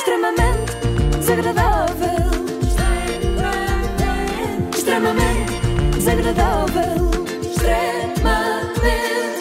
extremamente 0.00 0.72
desagradável. 1.18 2.30
Extremamente 4.74 5.52
desagradável. 5.94 7.10
Extremamente 7.42 8.80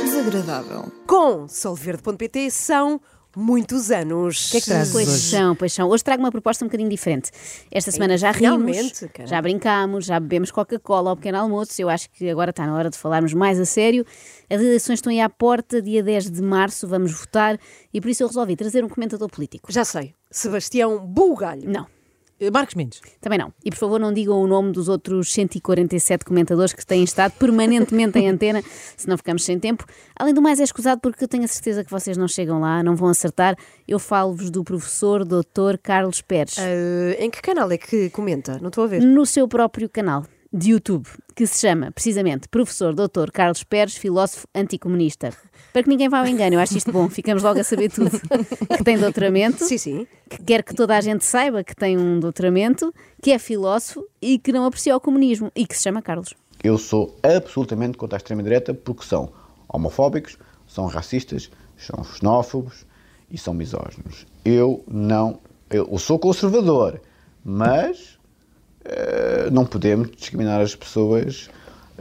Desagradável. 0.04 0.92
Com 1.08 1.48
solverde.pt 1.48 2.52
são 2.52 3.00
muitos 3.38 3.90
anos. 3.90 4.48
O 4.48 4.52
que 4.52 4.58
é 4.58 4.60
que 4.60 4.66
trazes 4.66 4.92
Pois 4.92 5.08
hoje? 5.08 5.18
são, 5.30 5.56
pois 5.56 5.72
são. 5.72 5.88
Hoje 5.88 6.04
trago 6.04 6.22
uma 6.22 6.32
proposta 6.32 6.66
um 6.66 6.68
bocadinho 6.68 6.90
diferente. 6.90 7.32
Esta 7.72 7.90
semana 7.92 8.18
já 8.18 8.32
rimos, 8.32 9.02
já 9.26 9.42
brincámos, 9.42 10.06
já 10.06 10.20
bebemos 10.20 10.52
Coca-Cola 10.52 11.12
ao 11.12 11.16
pequeno 11.16 11.38
almoço. 11.38 11.82
Eu 11.82 11.88
acho 11.88 12.10
que 12.10 12.30
agora 12.30 12.50
está 12.50 12.66
na 12.68 12.76
hora 12.76 12.90
de 12.90 12.98
falarmos 12.98 13.34
mais 13.34 13.58
a 13.62 13.66
sério. 13.66 14.06
As 14.50 14.60
eleições 14.60 14.96
estão 14.96 15.10
aí 15.10 15.22
à 15.22 15.30
porta, 15.30 15.82
dia 15.82 16.04
10 16.04 16.30
de 16.32 16.42
março, 16.42 16.86
vamos 16.86 17.14
votar 17.14 17.58
e 17.94 18.02
por 18.02 18.10
isso 18.10 18.24
eu 18.24 18.28
resolvi 18.28 18.58
trazer 18.58 18.84
um 18.84 18.90
comentador 18.90 19.30
político. 19.30 19.72
Já 19.72 19.86
sei. 19.86 20.19
Sebastião 20.32 21.06
Bulgalho. 21.06 21.70
Não. 21.70 21.88
Eh, 22.40 22.50
Marcos 22.50 22.76
Mendes. 22.76 23.02
Também 23.20 23.38
não. 23.38 23.54
E 23.64 23.70
por 23.70 23.78
favor 23.78 24.00
não 24.00 24.14
digam 24.14 24.42
o 24.42 24.48
nome 24.48 24.72
dos 24.72 24.88
outros 24.88 25.32
147 25.34 26.24
comentadores 26.24 26.72
que 26.74 26.86
têm 26.86 27.04
estado 27.04 27.34
permanentemente 27.34 28.18
em 28.18 28.30
antena, 28.30 28.64
senão 28.96 29.18
ficamos 29.18 29.44
sem 29.44 29.60
tempo. 29.60 29.86
Além 30.16 30.34
do 30.34 30.42
mais, 30.42 30.60
é 30.60 30.64
escusado 30.64 31.02
porque 31.02 31.24
eu 31.24 31.28
tenho 31.28 31.44
a 31.44 31.48
certeza 31.48 31.84
que 31.84 31.92
vocês 31.92 32.16
não 32.16 32.28
chegam 32.28 32.60
lá, 32.60 32.82
não 32.82 32.96
vão 32.96 33.10
acertar. 33.10 33.56
Eu 33.88 34.00
falo-vos 34.00 34.50
do 34.50 34.64
professor 34.64 35.26
Dr. 35.26 35.78
Carlos 35.82 36.22
Pérez. 36.22 36.56
Ah, 36.58 37.16
em 37.20 37.30
que 37.30 37.42
canal 37.42 37.70
é 37.72 37.78
que 37.78 38.10
comenta? 38.10 38.58
Não 38.60 38.70
estou 38.70 38.86
a 38.86 38.88
ver. 38.88 39.02
no 39.02 39.26
seu 39.26 39.48
próprio 39.48 39.90
canal 39.90 40.26
de 40.52 40.72
YouTube, 40.72 41.08
que 41.36 41.46
se 41.46 41.60
chama 41.60 41.92
precisamente 41.92 42.48
Professor 42.48 42.94
Dr. 42.94 43.32
Carlos 43.32 43.64
Pérez, 43.64 43.96
filósofo 43.96 44.48
anticomunista. 44.54 45.32
Para 45.72 45.84
que 45.84 45.90
ninguém 45.90 46.10
vá 46.10 46.20
ao 46.20 46.28
engano, 46.28 46.56
eu 46.56 46.60
acho 46.60 46.78
isto 46.78 46.92
bom, 46.92 47.08
ficamos 47.10 47.44
logo 47.44 47.60
a 47.60 47.64
saber 47.64 47.92
tudo. 47.92 48.10
Que 48.78 48.84
tem 48.84 48.98
doutoramento, 48.98 49.64
Sim, 49.64 49.78
sim. 49.78 50.08
que 50.30 50.42
quer 50.44 50.64
que 50.64 50.74
toda 50.74 50.96
a 50.98 51.02
gente 51.02 51.24
saiba 51.26 51.64
que 51.64 51.76
tem 51.76 51.98
um 51.98 52.20
doutoramento, 52.20 52.94
que 53.22 53.32
é 53.32 53.40
filósofo 53.40 54.06
e 54.22 54.40
que 54.40 54.52
não 54.52 54.66
aprecia 54.66 54.96
o 54.96 55.00
comunismo 55.00 55.52
e 55.56 55.66
que 55.66 55.76
se 55.76 55.84
chama 55.84 56.02
Carlos. 56.02 56.34
Eu 56.64 56.78
sou 56.78 57.18
absolutamente 57.24 57.98
contra 57.98 58.18
a 58.18 58.20
extrema-direita 58.20 58.74
porque 58.74 59.04
são 59.06 59.32
homofóbicos, 59.68 60.38
são 60.68 60.88
racistas, 60.88 61.50
são 61.78 62.04
xenófobos 62.04 62.86
e 63.30 63.38
são 63.38 63.54
misóginos. 63.54 64.26
Eu 64.44 64.84
não. 64.88 65.40
Eu 65.70 65.98
sou 65.98 66.18
conservador, 66.18 67.02
mas 67.44 68.19
não 69.52 69.66
podemos 69.66 70.10
discriminar 70.12 70.62
as 70.62 70.76
pessoas 70.76 71.50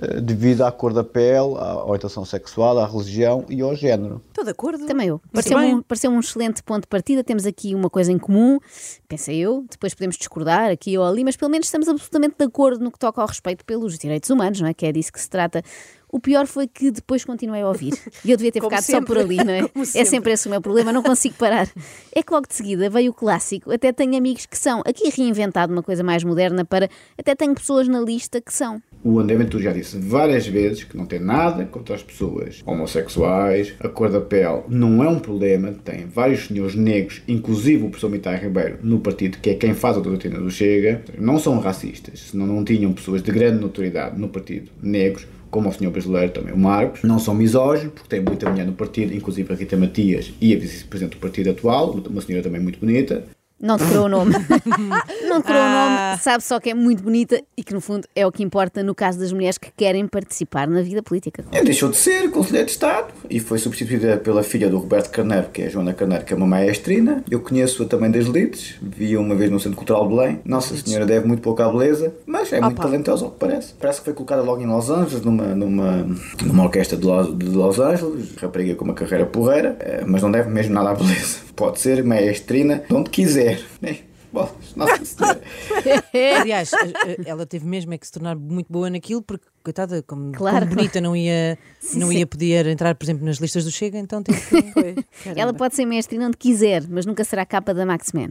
eh, 0.01 0.21
devido 0.21 0.63
à 0.63 0.71
cor 0.71 0.93
da 0.93 1.03
pele, 1.03 1.57
à 1.59 1.85
orientação 1.85 2.25
sexual, 2.25 2.79
à 2.79 2.87
religião 2.87 3.45
e 3.49 3.61
ao 3.61 3.75
género. 3.75 4.23
Estou 4.29 4.45
de 4.45 4.51
acordo. 4.51 4.87
Também 4.87 5.09
eu. 5.09 5.21
Bem. 5.33 5.75
um, 5.75 5.83
pareceu 5.83 6.11
um 6.11 6.21
excelente 6.21 6.63
ponto 6.63 6.83
de 6.83 6.87
partida. 6.87 7.25
Temos 7.25 7.45
aqui 7.45 7.75
uma 7.75 7.91
coisa 7.91 8.13
em 8.13 8.19
comum, 8.19 8.61
pensei 9.09 9.39
eu. 9.39 9.65
Depois 9.69 9.95
podemos 9.95 10.17
discordar 10.17 10.71
aqui 10.71 10.97
ou 10.97 11.05
ali, 11.05 11.25
mas 11.25 11.37
pelo 11.37 11.51
menos 11.51 11.67
estamos 11.67 11.89
absolutamente 11.89 12.37
de 12.39 12.45
acordo 12.45 12.85
no 12.85 12.93
que 12.93 12.99
toca 12.99 13.21
ao 13.21 13.27
respeito 13.27 13.65
pelos 13.65 13.99
direitos 13.99 14.31
humanos, 14.31 14.61
não 14.61 14.69
é? 14.69 14.75
Que 14.75 14.87
é 14.87 14.93
disso 14.93 15.13
que 15.13 15.21
se 15.21 15.29
trata. 15.29 15.65
O 16.11 16.19
pior 16.19 16.47
foi 16.47 16.67
que 16.67 16.91
depois 16.91 17.25
continuei 17.25 17.61
a 17.63 17.69
ouvir. 17.69 17.93
E 18.25 18.31
eu 18.31 18.37
devia 18.37 18.51
ter 18.51 18.61
Como 18.61 18.71
ficado 18.71 18.85
só 18.87 18.93
sempre. 18.93 19.07
por 19.07 19.19
ali, 19.19 19.37
não 19.37 19.53
é? 19.53 19.67
Como 19.69 19.83
É 19.83 19.87
sempre. 19.87 20.07
sempre 20.09 20.33
esse 20.33 20.47
o 20.47 20.51
meu 20.51 20.61
problema, 20.61 20.93
não 20.93 21.03
consigo 21.03 21.35
parar. 21.37 21.69
É 22.15 22.23
que 22.23 22.33
logo 22.33 22.47
de 22.49 22.55
seguida 22.55 22.89
veio 22.89 23.11
o 23.11 23.15
clássico. 23.15 23.71
Até 23.73 23.93
tenho 23.93 24.17
amigos 24.17 24.47
que 24.47 24.57
são. 24.57 24.81
Aqui 24.87 25.11
reinventado 25.11 25.73
uma 25.73 25.83
coisa 25.83 26.03
mais 26.03 26.25
moderna 26.25 26.65
para. 26.65 26.89
Até 27.19 27.35
tenho 27.35 27.55
pessoas 27.55 27.87
na 27.89 28.01
lista 28.01 28.41
que 28.41 28.53
são. 28.53 28.81
O 29.05 29.21
André 29.21 29.37
Ventura 29.37 29.63
já 29.65 29.73
disse 29.73 29.97
várias 29.99 30.47
vezes 30.47 30.83
que 30.85 30.97
não 30.97 31.07
tem 31.07 31.21
nada 31.21 31.65
contra 31.67 31.95
as 31.95 32.03
pessoas 32.03 32.63
homossexuais, 32.67 33.75
a 33.81 33.89
cor 33.89 34.11
da 34.11 34.21
pele 34.21 34.63
não 34.69 35.05
é 35.05 35.09
um 35.09 35.21
problema, 35.21 35.73
tem 35.85 36.07
vários 36.07 36.47
senhores 36.47 36.75
negros, 36.75 37.23
inclusive 37.29 37.85
o 37.85 37.91
professor 37.91 38.11
Mitai 38.11 38.37
Ribeiro, 38.39 38.79
no 38.83 38.99
partido, 38.99 39.39
que 39.39 39.51
é 39.51 39.55
quem 39.55 39.73
faz 39.73 39.97
a 39.97 40.01
doutrina 40.01 40.41
do 40.41 40.51
Chega, 40.51 41.03
não 41.17 41.39
são 41.39 41.59
racistas, 41.61 42.21
senão 42.31 42.47
não 42.47 42.65
tinham 42.65 42.93
pessoas 42.93 43.23
de 43.23 43.31
grande 43.31 43.61
notoriedade 43.61 44.19
no 44.19 44.29
partido 44.29 44.71
negros, 44.83 45.27
como 45.51 45.69
o 45.69 45.73
senhor 45.73 45.91
brasileiro 45.91 46.33
também, 46.33 46.53
o 46.53 46.59
Marcos, 46.59 47.03
não 47.03 47.19
são 47.19 47.35
misóginos, 47.35 47.93
porque 47.95 48.09
tem 48.09 48.21
muita 48.21 48.49
mulher 48.49 48.67
no 48.67 48.73
partido, 48.73 49.15
inclusive 49.15 49.53
a 49.53 49.57
Rita 49.57 49.77
Matias 49.77 50.33
e 50.41 50.55
a 50.55 50.59
vice-presidente 50.59 51.17
do 51.17 51.21
partido 51.21 51.51
atual, 51.51 51.91
uma 51.91 52.21
senhora 52.21 52.43
também 52.43 52.61
muito 52.61 52.79
bonita, 52.79 53.25
Não 53.61 53.77
decorou 53.77 54.05
o 54.05 54.09
nome. 54.09 54.33
não 55.29 55.39
decorou 55.39 55.61
Ah. 55.63 56.07
o 56.09 56.11
nome, 56.11 56.23
sabe 56.23 56.43
só 56.45 56.61
que 56.61 56.71
é 56.71 56.75
muito 56.75 57.03
bonita 57.03 57.43
e 57.57 57.63
que, 57.65 57.75
no 57.75 57.81
fundo, 57.81 58.07
é 58.15 58.27
o 58.27 58.31
que 58.33 58.43
importa 58.43 58.83
no 58.83 58.95
caso 58.95 59.19
das 59.19 59.33
mulheres 59.33 59.59
que 59.59 59.71
querem 59.77 60.07
participar 60.07 60.69
na 60.69 60.81
vida 60.83 61.03
política. 61.03 61.45
Ele 61.53 61.65
deixou 61.65 61.89
de 61.91 61.97
ser 61.97 62.31
conselheiro 62.31 62.67
de 62.67 62.73
Estado 62.73 63.09
e 63.29 63.41
foi 63.41 63.59
substituída 63.59 64.17
pela 64.19 64.43
filha 64.43 64.69
do 64.71 64.79
Roberto 64.79 65.11
Carneiro, 65.11 65.49
que 65.53 65.63
é 65.63 65.67
a 65.67 65.69
Joana 65.71 65.93
Carneiro, 65.93 66.25
que 66.25 66.33
é 66.33 66.37
uma 66.37 66.47
maestrina. 66.47 67.25
Eu 67.31 67.41
conheço-a 67.41 67.87
também 67.87 68.11
das 68.11 68.27
lides, 68.27 68.77
vi-a 68.81 69.19
uma 69.21 69.35
vez 69.35 69.51
no 69.51 69.59
Centro 69.59 69.77
Cultural 69.77 70.09
de 70.09 70.15
Belém. 70.15 70.41
Nossa 70.45 70.77
Senhora 70.77 71.05
deve 71.05 71.27
muito 71.27 71.43
pouco 71.43 71.61
à 71.63 71.69
beleza, 71.71 72.15
mas 72.27 72.53
é 72.53 72.61
muito 72.61 72.75
Opa. 72.75 72.83
talentosa, 72.85 73.25
ao 73.25 73.31
que 73.33 73.39
parece. 73.39 73.75
Parece 73.75 73.99
que 74.01 74.05
foi 74.05 74.15
colocada 74.15 74.43
logo 74.43 74.63
em 74.63 74.67
Los 74.67 74.89
Angeles, 74.89 75.25
numa, 75.25 75.47
numa, 75.55 76.07
numa 76.45 76.63
orquestra 76.65 76.97
de 76.97 77.05
Los, 77.05 77.37
de 77.37 77.47
Los 77.47 77.79
Angeles, 77.81 78.35
rapariga 78.41 78.75
com 78.77 78.85
uma 78.85 78.95
carreira 78.95 79.27
porreira, 79.27 79.77
eh, 79.81 80.05
mas 80.07 80.23
não 80.23 80.31
deve 80.31 80.49
mesmo 80.49 80.73
nada 80.75 80.91
à 80.91 80.95
beleza. 80.95 81.48
Pode 81.59 81.81
ser 81.81 82.03
maestrina 82.05 82.85
de 82.89 82.95
onde 82.95 83.11
quiser. 83.11 83.61
Eh, 83.83 83.97
bolas, 84.31 84.51
Nossa 84.77 85.03
Senhora. 85.07 85.41
Aliás, 86.43 86.71
a- 86.75 86.77
a- 86.77 87.17
ela 87.25 87.47
teve 87.47 87.65
mesmo 87.67 87.95
é 87.95 87.99
que 87.99 88.07
se 88.07 88.13
tornar 88.13 88.37
muito 88.37 88.71
boa 88.71 88.91
naquilo, 88.91 89.23
porque, 89.23 89.47
coitada, 89.65 90.03
como, 90.03 90.33
Claro, 90.33 90.67
como 90.67 90.75
bonita 90.77 91.01
não 91.01 91.17
ia, 91.17 91.57
não 91.95 92.09
sim. 92.09 92.19
ia 92.19 92.27
poder 92.27 92.67
entrar, 92.67 92.95
por 92.95 93.07
exemplo, 93.07 93.25
nas 93.25 93.39
listas 93.39 93.65
do 93.65 93.71
Chega, 93.71 93.99
então 93.99 94.23
teve 94.23 94.39
que. 94.39 95.05
Ela 95.35 95.55
pode 95.55 95.75
ser 95.75 95.87
mestre 95.87 96.19
onde 96.19 96.37
quiser, 96.37 96.85
mas 96.91 97.07
nunca 97.07 97.25
será 97.25 97.47
capa 97.47 97.73
da 97.73 97.87
Maxman. 97.87 98.29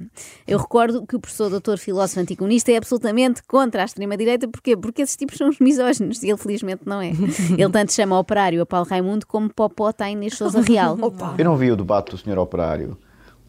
Eu 0.48 0.60
recordo 0.60 1.04
que 1.08 1.16
o 1.16 1.20
professor 1.20 1.50
doutor 1.50 1.80
filósofo 1.80 2.20
anticomunista 2.20 2.72
é 2.72 2.78
absolutamente 2.78 3.42
contra 3.48 3.82
a 3.82 3.86
extrema-direita. 3.86 4.48
Porquê? 4.48 4.78
Porque 4.78 5.02
esses 5.02 5.16
tipos 5.18 5.36
são 5.36 5.50
os 5.50 5.58
misóginos 5.60 6.22
e 6.22 6.30
ele 6.30 6.38
felizmente 6.38 6.84
não 6.86 7.02
é. 7.02 7.10
Ele 7.10 7.72
tanto 7.72 7.92
chama 7.92 8.20
operário 8.20 8.62
a 8.62 8.66
Paulo 8.68 8.88
Raimundo 8.88 9.26
como 9.26 9.52
popota 9.52 10.06
a 10.06 10.12
Inês 10.12 10.38
Sousa 10.38 10.62
Real. 10.62 10.96
Eu 11.40 11.44
não 11.46 11.58
vi 11.58 11.72
o 11.72 11.76
debate 11.76 12.12
do 12.12 12.18
senhor 12.20 12.38
operário 12.38 12.96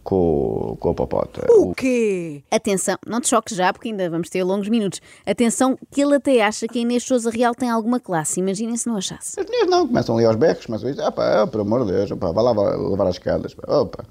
com, 0.08 0.74
com 0.80 0.88
a 0.88 0.94
Popota. 0.94 1.46
O 1.52 1.74
quê? 1.74 2.42
Atenção, 2.50 2.96
não 3.06 3.20
te 3.20 3.28
choques 3.28 3.54
já, 3.54 3.70
porque 3.74 3.91
ainda 3.91 4.08
vamos 4.08 4.30
ter 4.30 4.42
longos 4.42 4.70
minutos. 4.70 5.02
Atenção, 5.26 5.78
que 5.91 6.00
ele 6.00 6.14
até 6.14 6.42
acha 6.42 6.66
que 6.66 6.78
a 6.78 6.80
Inês 6.80 7.02
Sousa 7.04 7.28
Real 7.28 7.54
tem 7.54 7.69
alguma 7.69 8.00
classe. 8.00 8.41
Imaginem 8.41 8.74
se 8.78 8.86
não 8.86 8.96
achasse. 8.96 9.38
As 9.38 9.44
mulheres 9.44 9.69
não, 9.70 9.86
começam 9.86 10.16
ali 10.16 10.24
aos 10.24 10.36
a 10.82 10.91
dizer, 10.92 11.02
ah 11.02 11.12
pá, 11.12 11.46
pelo 11.46 11.62
amor 11.62 11.84
de 11.84 11.92
Deus, 11.92 12.10
opá, 12.10 12.32
vai 12.32 12.42
lá 12.42 12.52
lavar, 12.52 13.06
as 13.06 13.16
escadas. 13.16 13.52
pá, 13.52 13.70
Opa. 13.70 14.06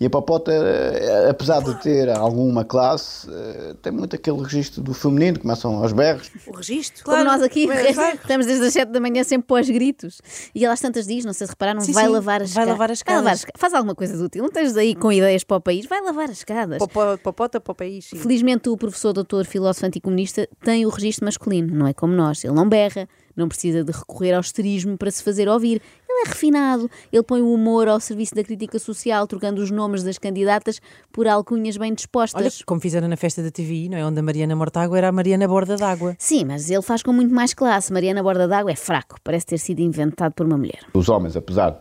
E 0.00 0.06
a 0.06 0.10
Popota, 0.10 0.50
eh, 0.50 1.28
apesar 1.28 1.62
de 1.62 1.74
ter 1.82 2.08
alguma 2.08 2.64
classe, 2.64 3.28
eh, 3.30 3.74
tem 3.82 3.92
muito 3.92 4.16
aquele 4.16 4.40
registro 4.42 4.82
do 4.82 4.94
feminino, 4.94 5.38
começam 5.38 5.74
aos 5.76 5.92
berros. 5.92 6.30
O 6.46 6.56
registro? 6.56 7.04
Como 7.04 7.22
nós 7.22 7.42
aqui, 7.42 7.66
vai- 7.66 7.90
estamos 8.16 8.46
desde 8.46 8.64
as 8.64 8.72
7 8.72 8.88
da 8.90 8.98
manhã 8.98 9.22
sempre 9.22 9.46
pós 9.46 9.68
gritos. 9.68 10.22
E 10.54 10.64
ela 10.64 10.72
às 10.72 10.80
tantas 10.80 11.06
diz, 11.06 11.24
não 11.26 11.34
sei 11.34 11.46
se 11.46 11.50
repararam, 11.52 11.80
Sim, 11.82 11.92
vai 11.92 12.06
sim, 12.06 12.10
lavar 12.12 12.40
as 12.40 12.50
vai 12.54 12.64
escadas. 12.64 12.68
lavar 12.72 12.90
as 12.90 13.02
Vai 13.02 13.14
lavar 13.16 13.32
escadas. 13.32 13.32
as 13.32 13.38
esca- 13.40 13.52
Faz 13.58 13.74
alguma 13.74 13.94
coisa 13.94 14.16
de 14.16 14.22
útil. 14.22 14.40
Não 14.40 14.48
estejas 14.48 14.76
aí 14.78 14.94
com 14.94 15.12
ideias 15.12 15.44
para 15.44 15.58
o 15.58 15.60
país, 15.60 15.84
vai 15.84 16.00
lavar 16.00 16.24
as 16.30 16.38
escadas. 16.38 16.78
Popó- 16.78 17.18
Popota 17.18 17.60
para 17.60 17.72
o 17.72 17.74
país. 17.74 18.06
sim. 18.06 18.16
Felizmente 18.16 18.70
o 18.70 18.78
professor 18.78 19.12
doutor 19.12 19.44
filósofo 19.44 19.84
anticomunista 19.84 20.48
tem 20.64 20.86
o 20.86 20.88
registro 20.88 21.26
masculino, 21.26 21.74
não 21.76 21.86
é 21.86 21.92
como 21.92 22.14
nós. 22.14 22.42
Ele 22.42 22.54
não 22.54 22.66
berra, 22.66 23.06
não 23.36 23.48
precisa 23.48 23.84
de 23.84 23.92
recorrer 23.92 24.32
ao 24.32 24.40
esterismo 24.40 24.96
para 24.96 25.10
se 25.10 25.22
fazer 25.22 25.46
ouvir. 25.46 25.82
Ele 26.20 26.26
é 26.26 26.28
refinado, 26.28 26.90
ele 27.10 27.22
põe 27.22 27.40
o 27.40 27.52
humor 27.52 27.88
ao 27.88 27.98
serviço 27.98 28.34
da 28.34 28.44
crítica 28.44 28.78
social, 28.78 29.26
trocando 29.26 29.62
os 29.62 29.70
nomes 29.70 30.02
das 30.02 30.18
candidatas 30.18 30.78
por 31.10 31.26
alcunhas 31.26 31.78
bem 31.78 31.94
dispostas. 31.94 32.42
Olha, 32.42 32.52
como 32.66 32.78
fizeram 32.78 33.08
na 33.08 33.16
festa 33.16 33.42
da 33.42 33.50
TVI, 33.50 33.88
não 33.88 33.96
é? 33.96 34.04
Onde 34.04 34.20
a 34.20 34.22
Mariana 34.22 34.54
Mortágua 34.54 34.98
era 34.98 35.08
a 35.08 35.12
Mariana 35.12 35.48
Borda 35.48 35.76
d'Água. 35.78 36.14
Sim, 36.18 36.44
mas 36.44 36.70
ele 36.70 36.82
faz 36.82 37.02
com 37.02 37.10
muito 37.12 37.34
mais 37.34 37.54
classe. 37.54 37.90
Mariana 37.90 38.22
Borda 38.22 38.46
d'Água 38.46 38.70
é 38.70 38.76
fraco, 38.76 39.16
parece 39.24 39.46
ter 39.46 39.58
sido 39.58 39.80
inventado 39.80 40.34
por 40.34 40.44
uma 40.44 40.58
mulher. 40.58 40.80
Os 40.92 41.08
homens, 41.08 41.36
apesar 41.36 41.70
de 41.70 41.78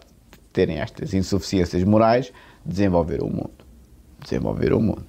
terem 0.54 0.80
estas 0.80 1.14
insuficiências 1.14 1.84
morais, 1.84 2.32
desenvolveram 2.64 3.28
o 3.28 3.30
mundo. 3.30 3.52
Desenvolveram 4.24 4.78
o 4.78 4.82
mundo. 4.82 5.06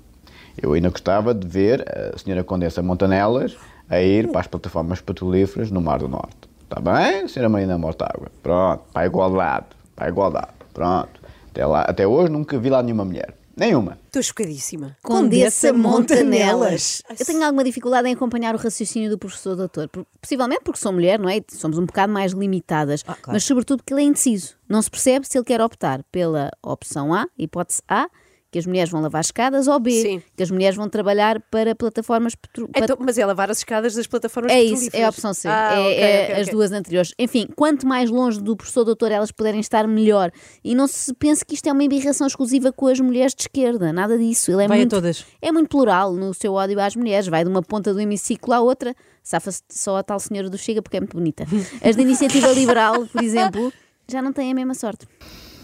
Eu 0.60 0.72
ainda 0.72 0.90
gostava 0.90 1.32
de 1.32 1.46
ver 1.46 1.84
a 2.14 2.18
senhora 2.18 2.42
Condessa 2.42 2.82
Montanelas 2.82 3.56
a 3.88 4.02
ir 4.02 4.28
para 4.28 4.40
as 4.40 4.48
plataformas 4.48 5.00
petrolíferas 5.00 5.70
no 5.70 5.80
Mar 5.80 6.00
do 6.00 6.08
Norte. 6.08 6.49
Está 6.70 6.80
bem, 6.80 7.26
senhora 7.26 7.48
Marina 7.48 7.76
Mortágua? 7.76 8.30
Pronto, 8.44 8.84
para 8.92 9.02
a 9.02 9.06
igualdade. 9.06 9.66
Para 9.96 10.08
igualdade. 10.08 10.52
Pronto. 10.72 11.20
Até, 11.50 11.66
lá, 11.66 11.80
até 11.80 12.06
hoje 12.06 12.30
nunca 12.30 12.56
vi 12.60 12.70
lá 12.70 12.80
nenhuma 12.80 13.04
mulher. 13.04 13.36
Nenhuma. 13.56 13.98
Estou 14.06 14.22
chocadíssima. 14.22 14.96
Condessa 15.02 15.72
Montanelas. 15.72 17.02
Eu 17.18 17.26
tenho 17.26 17.44
alguma 17.44 17.64
dificuldade 17.64 18.06
em 18.06 18.12
acompanhar 18.12 18.54
o 18.54 18.58
raciocínio 18.58 19.10
do 19.10 19.18
professor 19.18 19.56
doutor. 19.56 19.90
Possivelmente 20.20 20.60
porque 20.62 20.78
sou 20.78 20.92
mulher, 20.92 21.18
não 21.18 21.28
é? 21.28 21.40
Somos 21.48 21.76
um 21.76 21.86
bocado 21.86 22.12
mais 22.12 22.30
limitadas. 22.30 23.02
Ah, 23.04 23.14
claro. 23.14 23.32
Mas 23.32 23.42
sobretudo 23.42 23.78
porque 23.78 23.92
ele 23.92 24.02
é 24.02 24.04
indeciso. 24.04 24.54
Não 24.68 24.80
se 24.80 24.88
percebe 24.88 25.26
se 25.26 25.36
ele 25.36 25.44
quer 25.44 25.60
optar 25.60 26.04
pela 26.04 26.52
opção 26.62 27.12
A, 27.12 27.26
hipótese 27.36 27.82
A, 27.88 28.08
que 28.50 28.58
as 28.58 28.66
mulheres 28.66 28.90
vão 28.90 29.00
lavar 29.00 29.20
escadas, 29.20 29.68
ou 29.68 29.78
B, 29.78 29.90
Sim. 30.02 30.22
que 30.36 30.42
as 30.42 30.50
mulheres 30.50 30.76
vão 30.76 30.88
trabalhar 30.88 31.40
para 31.50 31.74
plataformas 31.74 32.34
petro- 32.34 32.68
Então, 32.74 32.96
mas 32.98 33.16
é 33.16 33.24
lavar 33.24 33.50
as 33.50 33.58
escadas 33.58 33.94
das 33.94 34.06
plataformas 34.08 34.50
é 34.52 34.60
isso, 34.60 34.70
petrolíferas. 34.90 35.00
é 35.02 35.04
a 35.04 35.08
opção 35.08 35.32
C. 35.34 35.48
Ah, 35.48 35.72
é 35.74 35.78
ok, 35.80 35.94
é 35.98 36.22
ok, 36.24 36.34
as 36.34 36.40
ok. 36.42 36.52
duas 36.52 36.72
anteriores. 36.72 37.14
Enfim, 37.18 37.46
quanto 37.54 37.86
mais 37.86 38.10
longe 38.10 38.40
do 38.40 38.56
professor 38.56 38.84
doutor 38.84 39.12
elas 39.12 39.30
puderem 39.30 39.60
estar, 39.60 39.86
melhor. 39.86 40.32
E 40.64 40.74
não 40.74 40.86
se 40.88 41.14
pense 41.14 41.44
que 41.44 41.54
isto 41.54 41.68
é 41.68 41.72
uma 41.72 41.84
embirração 41.84 42.26
exclusiva 42.26 42.72
com 42.72 42.86
as 42.88 42.98
mulheres 42.98 43.34
de 43.34 43.42
esquerda. 43.42 43.92
Nada 43.92 44.18
disso. 44.18 44.50
Ele 44.50 44.64
é 44.64 44.68
Vai 44.68 44.78
a 44.78 44.80
muito, 44.80 44.90
todas. 44.90 45.24
É 45.40 45.52
muito 45.52 45.68
plural 45.68 46.12
no 46.14 46.34
seu 46.34 46.54
ódio 46.54 46.80
às 46.80 46.96
mulheres. 46.96 47.28
Vai 47.28 47.44
de 47.44 47.50
uma 47.50 47.62
ponta 47.62 47.94
do 47.94 48.00
hemiciclo 48.00 48.52
à 48.52 48.60
outra. 48.60 48.94
Safa-se 49.22 49.62
só 49.70 49.96
a 49.98 50.02
tal 50.02 50.18
senhora 50.18 50.50
do 50.50 50.58
Chega 50.58 50.82
porque 50.82 50.96
é 50.96 51.00
muito 51.00 51.16
bonita. 51.16 51.44
As 51.84 51.94
da 51.94 52.02
Iniciativa 52.02 52.48
Liberal, 52.52 53.06
por 53.06 53.22
exemplo, 53.22 53.72
já 54.08 54.20
não 54.20 54.32
têm 54.32 54.50
a 54.50 54.54
mesma 54.54 54.74
sorte. 54.74 55.06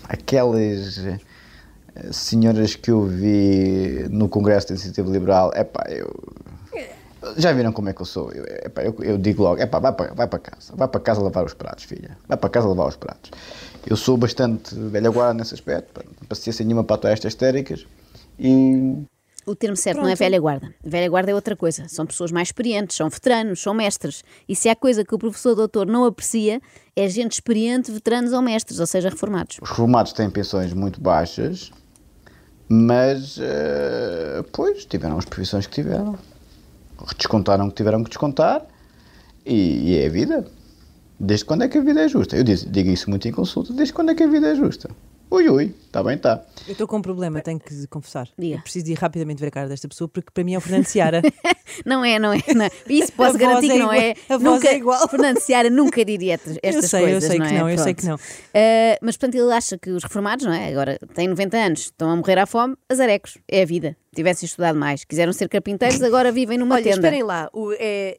Aquelas 0.08 0.98
senhoras 2.10 2.74
que 2.74 2.90
eu 2.90 3.04
vi 3.04 4.06
no 4.10 4.28
Congresso 4.28 4.68
da 4.68 4.74
Iniciativa 4.74 5.10
Liberal, 5.10 5.52
epá, 5.54 5.84
eu. 5.88 6.12
Já 7.36 7.52
viram 7.52 7.72
como 7.72 7.88
é 7.88 7.92
que 7.92 8.00
eu 8.00 8.06
sou? 8.06 8.30
Eu, 8.32 8.44
epá, 8.44 8.82
eu, 8.82 8.94
eu 9.00 9.18
digo 9.18 9.42
logo, 9.42 9.60
epá, 9.60 9.78
vai 9.80 9.92
para, 9.92 10.14
vai 10.14 10.26
para 10.28 10.38
casa, 10.38 10.72
vai 10.76 10.86
para 10.86 11.00
casa 11.00 11.20
lavar 11.20 11.44
os 11.44 11.54
pratos, 11.54 11.84
filha. 11.84 12.16
Vai 12.28 12.36
para 12.36 12.48
casa 12.50 12.68
lavar 12.68 12.86
os 12.86 12.96
pratos. 12.96 13.30
Eu 13.86 13.96
sou 13.96 14.16
bastante 14.16 14.74
velha 14.74 15.10
guarda 15.10 15.34
nesse 15.34 15.54
aspecto, 15.54 15.92
pá, 15.92 16.02
não 16.04 16.28
paciência 16.28 16.64
nenhuma 16.64 16.84
para 16.84 16.96
atuar 16.96 17.10
estas 17.10 17.32
histéricas 17.32 17.86
e 18.38 19.04
O 19.46 19.54
termo 19.54 19.76
certo 19.76 19.98
não 19.98 20.08
é 20.08 20.14
velha 20.14 20.40
guarda. 20.40 20.74
Velha 20.84 21.08
guarda 21.08 21.30
é 21.30 21.34
outra 21.34 21.56
coisa. 21.56 21.88
São 21.88 22.04
pessoas 22.04 22.32
mais 22.32 22.48
experientes, 22.48 22.96
são 22.96 23.08
veteranos, 23.08 23.60
são 23.60 23.72
mestres. 23.72 24.24
E 24.48 24.56
se 24.56 24.68
há 24.68 24.74
coisa 24.76 25.04
que 25.04 25.14
o 25.14 25.18
professor 25.18 25.54
doutor 25.54 25.86
não 25.86 26.04
aprecia, 26.04 26.60
é 26.94 27.08
gente 27.08 27.34
experiente, 27.34 27.90
veteranos 27.92 28.32
ou 28.32 28.42
mestres, 28.42 28.80
ou 28.80 28.86
seja, 28.86 29.08
reformados. 29.08 29.58
os 29.62 29.68
reformados 29.68 30.12
têm 30.12 30.28
pensões 30.28 30.72
muito 30.72 31.00
baixas, 31.00 31.70
mas, 32.68 33.38
eh, 33.40 34.44
pois, 34.52 34.84
tiveram 34.84 35.18
as 35.18 35.24
profissões 35.24 35.66
que 35.66 35.74
tiveram. 35.74 36.18
Descontaram 37.16 37.66
o 37.66 37.68
que 37.68 37.76
tiveram 37.76 38.02
que 38.02 38.10
descontar 38.10 38.62
e, 39.44 39.90
e 39.90 39.98
é 39.98 40.06
a 40.06 40.10
vida. 40.10 40.46
Desde 41.18 41.44
quando 41.44 41.62
é 41.62 41.68
que 41.68 41.78
a 41.78 41.80
vida 41.80 42.02
é 42.02 42.08
justa? 42.08 42.36
Eu 42.36 42.44
digo, 42.44 42.68
digo 42.68 42.90
isso 42.90 43.08
muito 43.08 43.26
em 43.28 43.32
consulta. 43.32 43.72
Desde 43.72 43.94
quando 43.94 44.10
é 44.10 44.14
que 44.14 44.22
a 44.22 44.26
vida 44.26 44.48
é 44.48 44.54
justa? 44.54 44.90
Ui, 45.28 45.48
ui, 45.48 45.74
está 45.86 46.02
bem, 46.04 46.14
está. 46.14 46.44
Eu 46.68 46.72
estou 46.72 46.86
com 46.86 46.98
um 46.98 47.02
problema, 47.02 47.40
tenho 47.40 47.58
que 47.58 47.86
confessar. 47.88 48.28
Diga. 48.38 48.56
Eu 48.56 48.60
preciso 48.62 48.84
de 48.84 48.92
ir 48.92 48.94
rapidamente 48.94 49.40
ver 49.40 49.48
a 49.48 49.50
cara 49.50 49.68
desta 49.68 49.88
pessoa 49.88 50.08
porque 50.08 50.30
para 50.32 50.44
mim 50.44 50.54
é 50.54 50.58
o 50.58 50.60
Fernando 50.60 50.84
Seara. 50.84 51.20
Não 51.84 52.04
é, 52.04 52.18
não 52.18 52.32
é. 52.32 52.38
Não. 52.54 52.70
Isso 52.88 53.12
posso 53.12 53.36
garantir 53.36 53.70
é 53.70 53.74
que 53.74 53.78
não 53.78 53.92
é. 53.92 54.10
igual. 54.12 54.16
A 54.30 54.38
voz 54.38 54.42
nunca, 54.42 54.68
é 54.68 54.76
igual. 54.76 55.08
Fernando 55.10 55.38
Seara 55.40 55.68
nunca 55.68 56.04
diria 56.04 56.34
estas 56.34 56.58
estas 56.62 56.90
sei, 56.90 57.00
eu 57.00 57.04
coisas. 57.08 57.24
sei 57.24 57.38
não 57.38 57.46
que 57.46 57.54
é? 57.54 57.58
não, 57.58 57.68
eu 57.68 57.76
sei 57.76 57.94
Pronto. 57.94 58.00
que 58.00 58.06
não. 58.06 58.14
Ah, 58.54 58.98
mas, 59.02 59.16
portanto, 59.16 59.34
ele 59.34 59.52
acha 59.52 59.76
que 59.76 59.90
os 59.90 60.02
reformados, 60.02 60.46
não 60.46 60.52
é? 60.54 60.68
Agora 60.68 60.98
têm 61.14 61.28
90 61.28 61.56
anos, 61.56 61.80
estão 61.80 62.08
a 62.08 62.16
morrer 62.16 62.38
à 62.38 62.46
fome, 62.46 62.76
azarecos. 62.88 63.36
É 63.46 63.62
a 63.62 63.66
vida. 63.66 63.94
Tivessem 64.14 64.46
estudado 64.46 64.78
mais, 64.78 65.04
quiseram 65.04 65.32
ser 65.32 65.48
carpinteiros, 65.48 66.00
agora 66.02 66.32
vivem 66.32 66.56
numa 66.56 66.76
Olha, 66.76 66.84
tenda. 66.84 66.96
esperem 66.96 67.22
lá. 67.24 67.50
O, 67.52 67.72
é, 67.78 68.16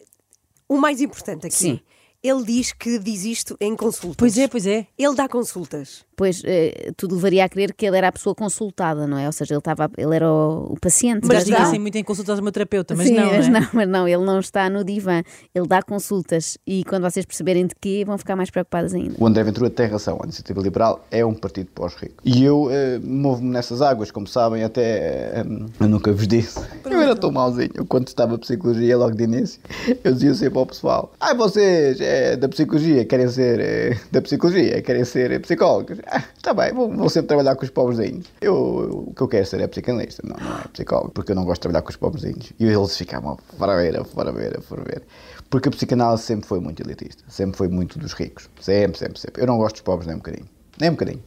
o 0.69 0.77
mais 0.77 1.01
importante 1.01 1.47
aqui. 1.47 1.55
Sim. 1.55 1.79
Ele 2.23 2.43
diz 2.43 2.73
que 2.73 2.99
diz 2.99 3.23
isto 3.25 3.55
em 3.59 3.75
consultas. 3.75 4.17
pois 4.17 4.37
é, 4.37 4.47
pois 4.47 4.65
é. 4.65 4.87
Ele 4.97 5.15
dá 5.15 5.27
consultas. 5.27 6.05
Pois 6.15 6.41
eh, 6.45 6.91
tudo 6.97 7.15
levaria 7.15 7.45
a 7.45 7.49
crer 7.49 7.73
que 7.73 7.85
ele 7.85 7.95
era 7.95 8.07
a 8.07 8.11
pessoa 8.11 8.33
consultada, 8.33 9.05
não 9.05 9.19
é? 9.19 9.27
Ou 9.27 9.31
seja, 9.31 9.53
ele, 9.53 9.59
estava, 9.59 9.89
ele 9.95 10.15
era 10.15 10.27
o, 10.27 10.73
o 10.73 10.79
paciente. 10.79 11.27
Mas 11.27 11.45
dá. 11.45 11.61
assim 11.63 11.77
muito 11.77 11.95
em 11.95 12.03
consultas 12.03 12.39
ao 12.39 12.43
meu 12.43 12.51
terapeuta, 12.51 12.95
mas 12.95 13.07
Sim, 13.07 13.13
não, 13.13 13.25
mas 13.27 13.47
não, 13.47 13.57
é? 13.57 13.61
não, 13.61 13.69
mas 13.71 13.87
não, 13.87 14.07
ele 14.07 14.25
não 14.25 14.39
está 14.39 14.67
no 14.69 14.83
divã. 14.83 15.21
Ele 15.53 15.67
dá 15.67 15.83
consultas 15.83 16.57
e 16.65 16.83
quando 16.85 17.03
vocês 17.03 17.25
perceberem 17.25 17.67
de 17.67 17.75
quê, 17.79 18.03
vão 18.05 18.17
ficar 18.17 18.35
mais 18.35 18.49
preocupadas 18.49 18.95
ainda. 18.95 19.13
O 19.19 19.27
André 19.27 19.43
Ventura 19.43 19.69
tem 19.69 19.87
razão. 19.87 20.17
A 20.19 20.23
Iniciativa 20.23 20.59
Liberal 20.59 21.05
é 21.11 21.23
um 21.23 21.35
partido 21.35 21.69
ricos. 21.95 22.17
E 22.25 22.43
eu 22.43 22.67
eh, 22.71 22.99
movo-me 22.99 23.49
nessas 23.51 23.81
águas, 23.81 24.09
como 24.09 24.27
sabem, 24.27 24.63
até. 24.63 25.41
eh, 25.41 25.45
eu 25.79 25.87
nunca 25.87 26.11
vos 26.11 26.27
disse. 26.27 26.59
Eu 26.83 26.99
era 26.99 27.15
tão 27.15 27.31
mauzinho. 27.31 27.69
Eu, 27.75 27.85
quando 27.85 28.07
estava 28.07 28.37
psicologia, 28.37 28.97
logo 28.97 29.15
de 29.15 29.23
início, 29.23 29.61
eu 30.03 30.13
dizia 30.13 30.33
sempre 30.33 30.57
ao 30.57 30.65
pessoal: 30.65 31.13
Ai, 31.19 31.35
vocês 31.35 32.01
é, 32.01 32.16
da 32.37 32.49
psicologia 32.49 33.05
querem 33.05 33.27
ser. 33.29 33.59
eh, 33.59 33.97
da 34.11 34.21
psicologia 34.21 34.81
querem 34.81 35.03
ser 35.05 35.31
eh, 35.31 35.39
psicólogos. 35.39 35.99
Ah, 36.07 36.23
tá 36.41 36.53
bem, 36.53 36.73
vou, 36.73 36.89
vou 36.91 37.09
sempre 37.09 37.27
trabalhar 37.27 37.55
com 37.55 37.63
os 37.63 37.69
pobrezinhos. 37.69 38.25
Eu, 38.41 38.53
eu- 38.55 39.05
o 39.09 39.13
que 39.15 39.21
eu 39.21 39.27
quero 39.27 39.45
ser 39.45 39.61
é 39.61 39.67
psicanalista. 39.67 40.21
Não, 40.25 40.35
não 40.35 40.57
é 40.59 40.63
psicólogo, 40.73 41.11
porque 41.11 41.31
eu 41.31 41.35
não 41.35 41.43
gosto 41.45 41.55
de 41.59 41.61
trabalhar 41.61 41.81
com 41.83 41.89
os 41.89 41.95
pobrezinhos. 41.97 42.51
E 42.59 42.65
eles 42.65 42.97
ficavam 42.97 43.37
fora 43.57 43.75
ver, 43.75 44.03
fora 44.05 44.31
ver, 44.31 44.61
fora 44.61 44.83
ver. 44.83 45.03
Porque 45.49 45.69
a 45.69 45.71
psicanálise 45.71 46.23
sempre 46.23 46.47
foi 46.47 46.59
muito 46.59 46.81
elitista, 46.81 47.23
sempre 47.29 47.57
foi 47.57 47.67
muito 47.69 47.97
dos 47.99 48.13
ricos. 48.13 48.49
Sempre, 48.59 48.97
sempre, 48.99 49.19
sempre. 49.19 49.41
Eu 49.41 49.47
não 49.47 49.57
gosto 49.57 49.75
dos 49.75 49.81
pobres 49.83 50.07
nem 50.07 50.15
um 50.15 50.19
bocadinho. 50.19 50.47
Nem 50.79 50.89
um 50.89 50.93
bocadinho. 50.93 51.23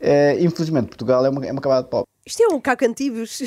Eh, 0.00 0.36
infelizmente, 0.40 0.86
Portugal 0.88 1.24
é 1.26 1.28
uma, 1.30 1.44
é 1.44 1.52
uma 1.52 1.60
camada 1.60 1.82
de 1.82 1.90
pobres. 1.90 2.06
Isto 2.26 2.42
é 2.44 2.48
um 2.54 2.60
cacantíbios. 2.60 3.38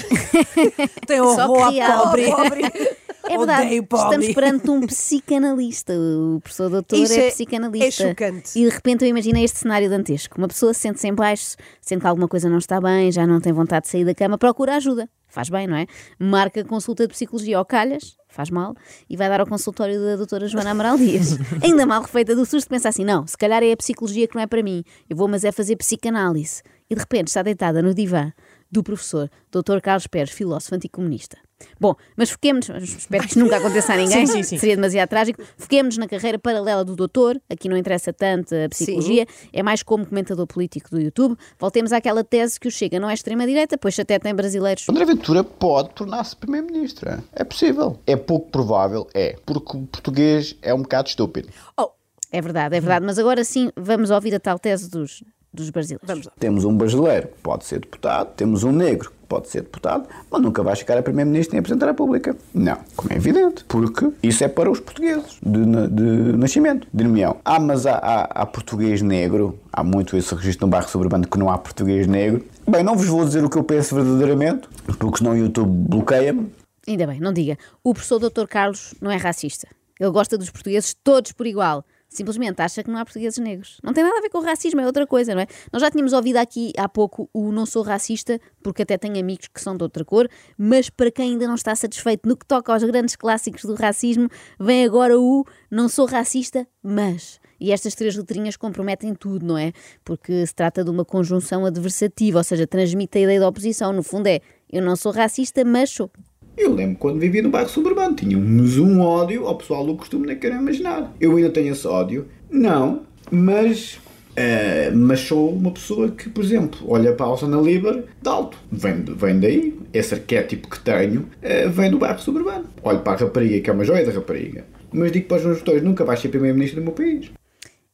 Tem 1.08 1.22
horror 1.22 1.64
à 1.64 1.70
real. 1.70 2.04
pobre. 2.04 2.26
É 3.26 3.38
verdade, 3.38 3.66
Odeio 3.66 3.84
estamos 3.84 4.34
perante 4.34 4.70
um 4.70 4.86
psicanalista. 4.86 5.94
O 5.94 6.40
professor 6.42 6.70
doutor 6.70 6.98
Isso 6.98 7.14
é, 7.14 7.28
é- 7.28 7.32
psicanalista. 7.32 8.04
é 8.04 8.10
chocante. 8.10 8.60
E 8.60 8.64
de 8.64 8.70
repente 8.70 9.04
eu 9.04 9.10
imaginei 9.10 9.44
este 9.44 9.60
cenário 9.60 9.90
dantesco. 9.90 10.38
Uma 10.38 10.48
pessoa 10.48 10.74
sente-se 10.74 11.08
em 11.08 11.14
baixo, 11.14 11.56
sente 11.82 12.02
que 12.02 12.08
alguma 12.08 12.28
coisa 12.28 12.50
não 12.50 12.58
está 12.58 12.82
bem, 12.82 13.12
já 13.12 13.26
não 13.26 13.40
tem 13.40 13.54
vontade 13.54 13.86
de 13.86 13.92
sair 13.92 14.06
da 14.06 14.14
cama, 14.14 14.38
procura 14.38 14.76
ajuda. 14.76 15.10
Faz 15.28 15.50
bem, 15.50 15.66
não 15.66 15.76
é? 15.76 15.88
Marca 16.20 16.64
consulta 16.64 17.08
de 17.08 17.14
psicologia 17.14 17.58
ao 17.58 17.66
calhas, 17.66 18.16
faz 18.30 18.52
mal, 18.52 18.76
e 19.10 19.18
vai 19.18 19.28
dar 19.28 19.40
ao 19.40 19.48
consultório 19.48 20.00
da 20.00 20.16
doutora 20.16 20.48
Joana 20.48 20.70
Amaral 20.72 20.96
Dias. 20.96 21.38
Ainda 21.64 21.88
mal 21.88 22.04
refeita 22.04 22.36
do 22.36 22.46
susto, 22.46 22.70
pensa 22.70 22.90
assim, 22.90 23.04
não, 23.04 23.26
se 23.26 23.36
calhar 23.36 23.64
é 23.64 23.72
a 23.72 23.78
psicologia 23.78 24.28
que 24.28 24.36
não 24.36 24.44
é 24.44 24.48
para 24.48 24.62
mim. 24.62 24.84
Eu 25.10 25.18
vou, 25.18 25.28
mas 25.28 25.44
é 25.44 25.52
fazer 25.52 25.76
psicanálise. 25.76 26.62
E 26.88 26.94
de 26.94 27.02
repente 27.02 27.30
está 27.30 27.42
deitada 27.42 27.82
no 27.82 27.96
divã 27.96 28.32
do 28.72 28.84
professor 28.84 29.28
Dr. 29.52 29.80
Carlos 29.82 30.06
Pérez, 30.06 30.30
filósofo 30.30 30.76
anticomunista. 30.76 31.38
Bom, 31.80 31.96
mas 32.16 32.30
foquemos, 32.32 32.70
espero 32.70 33.24
que 33.24 33.30
isto 33.30 33.40
nunca 33.40 33.58
aconteça 33.58 33.94
a 33.94 33.98
ninguém, 33.98 34.26
Sim, 34.28 34.34
sim, 34.34 34.44
sim. 34.44 34.58
seria 34.58 34.76
demasiado 34.76 35.10
trágico. 35.10 35.42
Foquemos 35.58 35.98
na 35.98 36.08
carreira 36.08 36.38
paralela 36.40 36.84
do 36.86 36.96
doutor, 36.96 37.40
aqui 37.50 37.68
não 37.70 37.78
interessa 37.78 38.12
tanto 38.14 38.54
a 38.56 38.70
psicologia, 38.70 39.26
é 39.52 39.64
mais 39.64 39.84
como 39.84 40.06
comentador 40.06 40.48
político 40.48 40.90
do 40.92 41.00
YouTube. 41.02 41.38
Voltemos 41.60 41.92
àquela 41.92 42.24
tese 42.24 42.60
que 42.60 42.68
o 42.68 42.72
Chega 42.72 43.00
não 43.00 43.10
é 43.10 43.14
extrema-direita, 43.14 43.78
pois 43.78 43.98
até 44.00 44.18
tem 44.20 44.34
brasileiros. 44.34 44.88
André 44.90 45.06
Ventura 45.06 45.44
pode 45.44 45.90
tornar-se 45.92 46.36
Primeiro-Ministro. 46.36 47.24
É 47.34 47.44
possível. 47.44 48.00
É 48.06 48.16
pouco 48.16 48.50
provável, 48.50 49.08
é. 49.14 49.36
Porque 49.46 49.78
o 49.78 49.82
português 49.88 50.56
é 50.62 50.74
um 50.74 50.82
bocado 50.82 51.10
estúpido. 51.10 51.50
Oh, 51.78 51.90
É 52.32 52.42
verdade, 52.42 52.76
é 52.76 52.80
verdade, 52.82 53.06
mas 53.06 53.20
agora 53.20 53.44
sim 53.44 53.70
vamos 53.78 54.10
ouvir 54.10 54.34
a 54.34 54.40
tal 54.40 54.58
tese 54.58 54.90
dos, 54.90 55.24
dos 55.54 55.70
brasileiros. 55.70 56.08
vamos 56.08 56.26
lá. 56.26 56.32
Temos 56.40 56.66
um 56.66 56.76
brasileiro 56.76 57.28
que 57.28 57.38
pode 57.44 57.66
ser 57.66 57.80
deputado, 57.82 58.34
temos 58.36 58.64
um 58.64 58.72
negro 58.72 59.12
que 59.12 59.23
pode 59.34 59.50
ser 59.50 59.62
deputado, 59.62 60.08
mas 60.30 60.40
nunca 60.40 60.62
vai 60.62 60.76
chegar 60.76 60.96
a 60.96 61.02
Primeiro-Ministro 61.02 61.54
nem 61.54 61.60
a 61.60 61.64
Presidente 61.64 61.80
da 61.80 61.88
República. 61.88 62.38
Não, 62.54 62.78
como 62.96 63.12
é 63.12 63.16
evidente, 63.16 63.66
porque 63.68 64.12
isso 64.22 64.44
é 64.44 64.48
para 64.48 64.70
os 64.70 64.80
portugueses 64.80 65.40
de, 65.42 65.88
de 65.88 66.38
nascimento, 66.38 66.88
de 66.94 67.04
nomeão. 67.04 67.38
Ah, 67.44 67.60
mas 67.60 67.88
há, 67.88 67.96
há, 67.96 68.22
há 68.26 68.46
português 68.46 69.02
negro, 69.02 69.58
há 69.72 69.84
muito 69.84 70.16
esse 70.16 70.36
registro 70.36 70.68
no 70.68 70.72
bairro 70.72 70.88
suburbano 70.88 71.28
que 71.28 71.40
não 71.40 71.50
há 71.50 71.58
português 71.58 72.06
negro. 72.06 72.46
Bem, 72.70 72.84
não 72.84 72.96
vos 72.96 73.08
vou 73.08 73.26
dizer 73.26 73.44
o 73.44 73.50
que 73.50 73.58
eu 73.58 73.64
penso 73.64 73.96
verdadeiramente, 73.96 74.68
porque 75.00 75.18
senão 75.18 75.32
o 75.32 75.38
YouTube 75.38 75.90
bloqueia-me. 75.90 76.52
Ainda 76.88 77.08
bem, 77.08 77.20
não 77.20 77.34
diga. 77.34 77.58
O 77.84 77.92
professor 77.92 78.20
Dr. 78.20 78.46
Carlos 78.48 78.94
não 79.02 79.10
é 79.10 79.16
racista. 79.16 79.68
Ele 80.00 80.12
gosta 80.12 80.38
dos 80.38 80.52
portugueses 80.52 80.96
todos 81.04 81.32
por 81.32 81.48
igual. 81.48 81.84
Simplesmente 82.14 82.62
acha 82.62 82.84
que 82.84 82.90
não 82.92 83.00
há 83.00 83.04
portugueses 83.06 83.40
negros. 83.40 83.80
Não 83.84 83.92
tem 83.92 84.04
nada 84.04 84.18
a 84.18 84.22
ver 84.22 84.30
com 84.30 84.40
racismo, 84.40 84.80
é 84.80 84.86
outra 84.86 85.08
coisa, 85.08 85.34
não 85.34 85.42
é? 85.42 85.48
Nós 85.72 85.82
já 85.82 85.90
tínhamos 85.90 86.14
ouvido 86.14 86.38
aqui 86.38 86.72
há 86.78 86.88
pouco 86.88 87.28
o 87.34 87.52
não 87.52 87.66
sou 87.66 87.82
racista, 87.82 88.40
porque 88.62 88.84
até 88.84 88.98
tenho 88.98 89.20
amigos 89.20 89.48
que 89.48 89.60
são 89.60 89.76
de 89.76 89.84
outra 89.84 90.06
cor, 90.06 90.30
mas 90.58 90.90
para 90.90 91.12
quem 91.12 91.32
ainda 91.32 91.48
não 91.48 91.56
está 91.56 91.76
satisfeito 91.76 92.30
no 92.30 92.38
que 92.38 92.46
toca 92.46 92.72
aos 92.72 92.84
grandes 92.84 93.16
clássicos 93.16 93.64
do 93.64 93.74
racismo, 93.74 94.30
vem 94.60 94.86
agora 94.86 95.20
o 95.20 95.44
não 95.72 95.90
sou 95.90 96.06
racista, 96.06 96.68
mas. 96.84 97.40
E 97.60 97.72
estas 97.72 97.96
três 97.96 98.16
letrinhas 98.16 98.58
comprometem 98.58 99.16
tudo, 99.16 99.46
não 99.46 99.58
é? 99.58 99.72
Porque 100.04 100.46
se 100.46 100.54
trata 100.54 100.84
de 100.84 100.90
uma 100.90 101.06
conjunção 101.06 101.66
adversativa, 101.66 102.40
ou 102.40 102.44
seja, 102.44 102.68
transmite 102.68 103.18
a 103.18 103.22
ideia 103.22 103.40
da 103.40 103.48
oposição. 103.48 103.94
No 103.94 104.04
fundo 104.04 104.28
é, 104.28 104.42
eu 104.72 104.82
não 104.84 104.96
sou 104.96 105.12
racista, 105.12 105.64
mas 105.64 105.90
sou. 105.90 106.12
Eu 106.58 106.74
lembro 106.74 106.98
quando 106.98 107.20
vivia 107.20 107.42
no 107.42 107.50
bairro 107.50 107.70
suburbano, 107.70 108.16
tínhamos 108.16 108.78
um 108.78 109.02
ódio 109.02 109.48
ao 109.48 109.58
pessoal 109.58 109.86
do 109.86 109.96
costume, 109.96 110.28
nem 110.28 110.38
quero 110.38 110.56
imaginar. 110.56 111.14
Eu 111.20 111.36
ainda 111.36 111.50
tenho 111.50 111.72
esse 111.74 111.88
ódio? 111.88 112.28
Não, 112.50 113.02
mas. 113.32 114.00
eh, 114.36 114.92
mas 114.92 115.20
sou 115.22 115.52
uma 115.52 115.72
pessoa 115.72 116.10
que, 116.12 116.30
por 116.30 116.44
exemplo, 116.44 116.80
olha 116.88 117.14
para 117.14 117.26
a 117.26 117.30
Alzana 117.30 117.58
Liber 117.60 118.06
de 118.22 118.30
alto. 118.30 118.58
Vem, 118.72 119.04
vem 119.04 119.40
daí. 119.40 119.80
Esse 119.92 120.14
arquétipo 120.16 120.70
que 120.70 120.80
tenho 120.80 121.28
eh, 121.42 121.68
vem 121.68 121.90
do 121.90 121.98
bairro 122.00 122.20
suburbano. 122.20 122.66
Olho 122.84 123.00
para 123.00 123.14
a 123.14 123.16
rapariga, 123.26 123.60
que 123.60 123.70
é 123.70 123.74
uma 123.74 123.84
joia 123.84 124.06
da 124.06 124.12
rapariga. 124.12 124.66
Mas 124.92 125.12
digo 125.12 125.28
para 125.28 125.38
os 125.38 125.46
meus 125.46 125.60
votores, 125.60 125.82
nunca 125.84 126.06
vais 126.06 126.20
ser 126.20 126.30
primeiro-ministro 126.30 126.80
do 126.82 126.86
meu 126.86 126.94
país. 126.94 127.32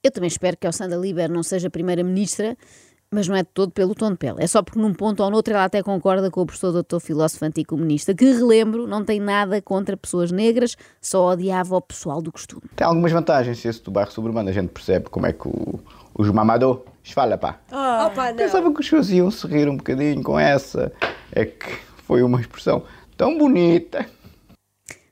Eu 0.04 0.12
também 0.12 0.28
espero 0.30 0.56
que 0.58 0.66
a 0.68 0.72
Sandra 0.72 0.98
Liber 0.98 1.30
não 1.30 1.44
seja 1.44 1.70
primeira-ministra, 1.70 2.56
mas 3.12 3.28
não 3.28 3.36
é 3.36 3.42
de 3.44 3.50
todo 3.54 3.72
pelo 3.72 3.96
tom 3.96 4.12
de 4.12 4.18
pele. 4.18 4.36
É 4.40 4.48
só 4.48 4.62
porque 4.62 4.80
num 4.80 4.94
ponto 4.94 5.24
ou 5.24 5.30
noutro 5.32 5.54
ela 5.54 5.64
até 5.66 5.82
concorda 5.82 6.30
com 6.30 6.42
o 6.42 6.46
professor 6.46 6.72
doutor 6.72 7.00
filósofo 7.00 7.44
anticomunista, 7.46 8.14
que, 8.14 8.26
relembro, 8.26 8.86
não 8.88 9.04
tem 9.04 9.20
nada 9.20 9.62
contra 9.62 9.98
pessoas 9.98 10.32
negras, 10.32 10.76
só 11.02 11.32
odiava 11.32 11.76
o 11.76 11.82
pessoal 11.82 12.22
do 12.22 12.32
costume. 12.32 12.62
Tem 12.76 12.86
algumas 12.86 13.12
vantagens. 13.12 13.58
Se 13.60 13.68
esse 13.68 13.82
do 13.84 13.92
bairro 13.92 14.12
suburbano 14.12 14.50
a 14.50 14.54
gente 14.54 14.70
percebe 14.70 15.10
como 15.10 15.26
é 15.26 15.34
que 15.34 15.48
o- 15.48 15.80
os 16.18 16.30
mamador 16.30 16.84
esfalha 17.04 17.38
pá. 17.38 17.60
Opa, 17.72 18.30
não. 18.30 18.36
Pensava 18.38 18.72
que 18.74 18.80
os 18.80 18.88
senhores 18.88 19.10
iam 19.10 19.32
se 19.32 19.48
rir 19.48 19.68
um 19.70 19.78
bocadinho 19.78 20.22
com 20.24 20.40
essa. 20.40 20.92
É 21.32 21.46
que 21.46 21.78
foi 22.06 22.22
uma 22.22 22.40
expressão 22.40 22.84
tão 23.18 23.38
bonita. 23.38 24.06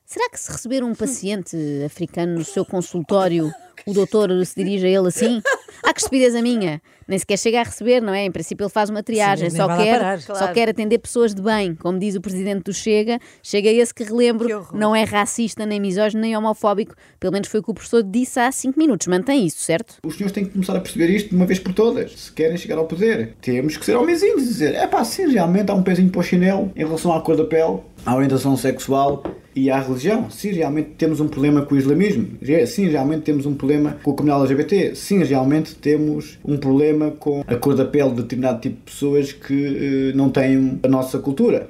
Será 0.06 0.30
que 0.30 0.39
se 0.39 0.51
receber 0.51 0.84
um 0.84 0.96
paciente 0.96 1.58
africano 1.86 2.36
no 2.36 2.46
seu 2.46 2.63
consultório, 2.66 3.51
o 3.86 3.94
doutor 3.94 4.30
se 4.46 4.56
dirige 4.56 4.86
a 4.86 4.89
ele 4.89 5.08
assim? 5.08 5.42
Ah, 5.84 5.94
que 5.94 6.00
estupidez 6.00 6.36
a 6.36 6.42
minha! 6.42 6.82
Nem 7.08 7.18
sequer 7.18 7.38
chega 7.38 7.62
a 7.62 7.64
receber, 7.64 8.02
não 8.02 8.14
é? 8.14 8.26
Em 8.26 8.32
princípio 8.32 8.66
ele 8.66 8.70
faz 8.72 8.90
uma 8.90 9.02
triagem, 9.02 9.50
Sim, 9.50 9.56
só, 9.58 9.68
quer, 9.78 9.98
parar. 9.98 10.20
só 10.22 10.34
Claro. 10.34 10.54
quer 10.54 10.70
atender 10.70 10.98
pessoas 10.98 11.34
de 11.34 11.42
bem. 11.42 11.74
Como 11.76 11.98
diz 11.98 12.16
o 12.16 12.22
presidente 12.22 12.64
do 12.64 12.74
Chega, 12.74 13.18
chega 13.42 13.70
esse 13.70 13.94
que 13.94 14.04
relembro, 14.04 14.66
Que 14.68 14.76
não 14.78 14.94
é 14.94 15.04
racista, 15.06 15.66
nem 15.66 15.80
misógino, 15.80 16.22
nem 16.22 16.36
homofóbico. 16.36 16.94
Pelo 17.18 17.32
menos 17.32 17.48
foi 17.48 17.62
o 17.62 17.64
que 17.64 17.72
o 17.72 17.74
professor 17.74 18.04
disse 18.04 18.40
há 18.42 18.52
5 18.52 18.78
minutos. 18.78 19.08
Mantém 19.08 19.46
isso, 19.46 19.60
certo? 19.60 19.96
Os 20.06 20.16
senhores 20.16 20.34
têm 20.34 20.44
que 20.44 20.52
começar 20.52 20.76
a 20.76 20.82
perceber 20.82 21.10
isto 21.10 21.30
de 21.30 21.36
uma 21.36 21.46
vez 21.46 21.60
por 21.60 21.74
todas. 21.74 22.12
Se 22.12 22.32
querem 22.34 22.58
chegar 22.58 22.78
ao 22.78 22.86
poder, 22.86 23.36
temos 23.42 23.78
que 23.78 23.86
ser 23.86 23.96
homenzinhos 23.96 24.44
e 24.44 24.48
dizer: 24.48 24.76
é 24.76 24.86
pá, 24.86 25.04
sim, 25.06 25.28
realmente 25.32 25.72
há 25.72 25.74
um 25.76 25.84
pezinho 25.84 26.10
para 26.10 26.20
o 26.20 26.24
chinelo 26.24 26.72
em 26.76 26.84
relação 26.84 27.14
à 27.14 27.22
cor 27.22 27.38
da 27.38 27.46
pele, 27.46 27.80
à 28.06 28.14
orientação 28.16 28.58
sexual 28.58 29.24
e 29.56 29.72
à 29.72 29.80
religião. 29.80 30.30
Sim, 30.30 30.52
realmente 30.52 30.90
temos 30.98 31.20
um 31.20 31.28
problema 31.28 31.62
com 31.66 31.74
o 31.74 31.78
islamismo. 31.78 32.38
Sim, 32.68 32.90
realmente 32.90 33.22
temos 33.24 33.46
um 33.46 33.56
problema 33.56 33.98
com 34.04 34.12
a 34.12 34.14
comunidade 34.14 34.52
LGBT. 34.52 34.94
Sim, 34.96 35.24
realmente 35.24 35.67
temos 35.74 36.38
um 36.46 36.58
problema 36.58 37.12
com 37.12 37.44
a 37.48 37.56
cor 37.56 37.76
da 37.76 37.86
pele 37.86 38.10
de 38.12 38.22
determinado 38.24 38.62
tipo 38.62 38.76
de 38.76 38.82
pessoas 38.82 39.34
que 39.34 40.10
eh, 40.10 40.14
não 40.16 40.30
têm 40.30 40.80
a 40.84 40.88
nossa 40.88 41.20
cultura. 41.20 41.68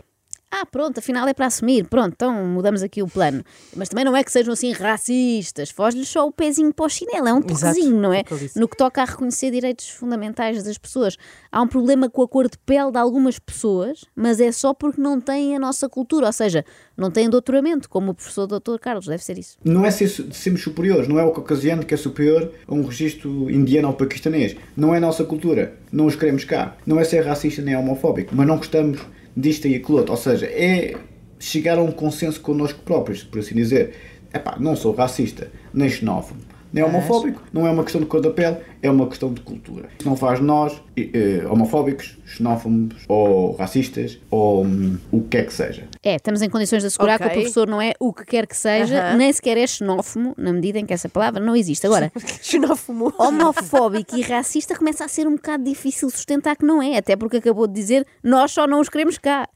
Ah, 0.50 0.66
pronto, 0.66 1.00
afinal 1.00 1.28
é 1.28 1.34
para 1.34 1.46
assumir. 1.46 1.86
Pronto, 1.88 2.14
então 2.14 2.34
mudamos 2.46 2.82
aqui 2.82 3.04
o 3.04 3.08
plano. 3.08 3.44
Mas 3.76 3.90
também 3.90 4.06
não 4.06 4.16
é 4.16 4.24
que 4.24 4.32
sejam 4.32 4.54
assim 4.54 4.72
racistas. 4.72 5.70
Foge-lhes 5.70 6.08
só 6.08 6.26
o 6.26 6.32
pezinho 6.32 6.74
para 6.74 6.86
o 6.86 6.90
chinelo. 6.90 7.28
É 7.28 7.34
um 7.34 7.42
toquezinho, 7.42 8.00
não 8.00 8.14
é? 8.14 8.24
No 8.56 8.68
que 8.68 8.78
toca 8.78 9.02
a 9.02 9.06
reconhecer 9.06 9.52
direitos 9.52 9.90
fundamentais 9.90 10.64
das 10.64 10.78
pessoas. 10.78 11.18
Há 11.52 11.62
um 11.62 11.68
problema 11.68 12.10
com 12.10 12.22
a 12.22 12.28
cor 12.28 12.50
de 12.50 12.58
pele 12.60 12.92
de 12.92 12.98
algumas 12.98 13.38
pessoas, 13.38 14.06
mas 14.16 14.40
é 14.40 14.52
só 14.52 14.74
porque 14.74 15.02
não 15.02 15.20
têm 15.20 15.56
a 15.56 15.60
nossa 15.60 15.90
cultura. 15.90 16.28
Ou 16.28 16.34
seja, 16.34 16.64
não 16.96 17.12
têm 17.12 17.30
doutoramento, 17.30 17.90
como 17.90 18.12
o 18.12 18.14
professor 18.14 18.48
Dr. 18.48 18.78
Carlos. 18.80 19.06
Deve 19.06 19.24
ser 19.24 19.38
isso. 19.38 19.58
Não 19.66 19.86
é 19.86 19.92
ser, 19.92 20.08
de 20.08 20.36
sermos 20.36 20.64
superiores, 20.64 21.10
não 21.10 21.20
é 21.20 21.24
o 21.26 21.32
caucasiano 21.32 21.86
que 21.86 21.94
é 21.94 21.98
superior 21.98 22.54
a 22.66 22.74
um 22.74 22.86
registro 22.86 23.52
indiano 23.52 23.90
ou 23.90 23.94
paquistanês. 23.94 24.56
Não 24.78 24.94
é 24.94 24.98
a 24.98 25.02
nossa 25.02 25.26
cultura, 25.26 25.78
não 25.92 26.06
os 26.06 26.16
queremos 26.16 26.46
cá. 26.46 26.78
Não 26.86 27.00
é 27.00 27.04
ser 27.04 27.26
racista 27.26 27.62
nem 27.62 27.76
homofóbico, 27.76 28.34
mas 28.34 28.48
não 28.48 28.58
gostamos 28.58 29.02
disto 29.38 29.68
e 29.68 29.76
aquilo 29.76 30.00
outro. 30.00 30.12
Ou 30.12 30.18
seja, 30.18 30.48
é 30.48 30.96
chegar 31.40 31.78
a 31.78 31.82
um 31.82 31.92
consenso 31.92 32.42
connosco 32.42 32.80
próprios, 32.84 33.24
por 33.24 33.40
assim 33.40 33.56
dizer. 33.56 33.94
Epá, 34.34 34.58
não 34.60 34.76
sou 34.76 34.94
racista, 34.94 35.50
nem 35.74 35.88
xenófobo, 35.88 36.42
nem 36.74 36.84
homofóbico. 36.84 37.42
Não 37.54 37.66
é 37.66 37.72
uma 37.72 37.84
questão 37.84 38.02
de 38.02 38.08
cor 38.08 38.20
da 38.20 38.30
pele, 38.30 38.58
é 38.82 38.92
uma 38.92 39.08
questão 39.08 39.34
de 39.34 39.40
cultura. 39.40 39.88
Isso 39.98 40.08
não 40.08 40.18
faz 40.18 40.40
de 40.40 40.46
nós 40.46 40.82
eh, 40.98 41.46
homofóbicos, 41.50 42.18
xenófobos 42.26 43.04
ou 43.08 43.56
racistas 43.56 44.20
ou 44.30 44.66
hum, 44.66 44.98
o 45.12 45.22
que 45.22 45.30
quer 45.30 45.46
que 45.46 45.54
seja. 45.54 45.88
É, 46.04 46.16
estamos 46.16 46.42
em 46.42 46.50
condições 46.50 46.82
de 46.82 46.88
assegurar 46.88 47.18
que 47.18 47.26
Ok. 47.26 47.36
o 47.38 47.40
professor 47.42 47.68
não 47.68 47.82
é 47.82 47.94
o 48.00 48.14
que 48.14 48.26
quer 48.26 48.46
que 48.48 48.56
seja, 48.56 49.00
Aham. 49.10 49.18
nem 49.18 49.32
sequer 49.34 49.58
é 49.58 49.66
xenófobo, 49.68 50.34
na 50.38 50.54
medida 50.54 50.80
em 50.80 50.86
que 50.86 50.94
essa 50.94 51.10
palavra 51.10 51.44
não 51.44 51.56
existe. 51.56 51.86
Agora, 51.86 52.12
Xenófobo. 52.42 53.14
homofóbico 53.18 54.16
e 54.16 54.22
racista 54.22 54.76
começa 54.78 55.04
a 55.06 55.08
ser 55.08 55.28
um 55.28 55.36
bocado 55.36 55.64
difícil 55.64 56.10
sustentar 56.10 56.56
que 56.56 56.66
não 56.66 56.82
é, 56.82 56.98
até 56.98 57.16
porque 57.16 57.38
acabou 57.38 57.68
de 57.68 57.74
dizer 57.74 58.06
nós 58.24 58.52
só 58.52 58.68
não 58.68 58.80
os 58.80 58.90
queremos 58.90 59.18
cá. 59.18 59.48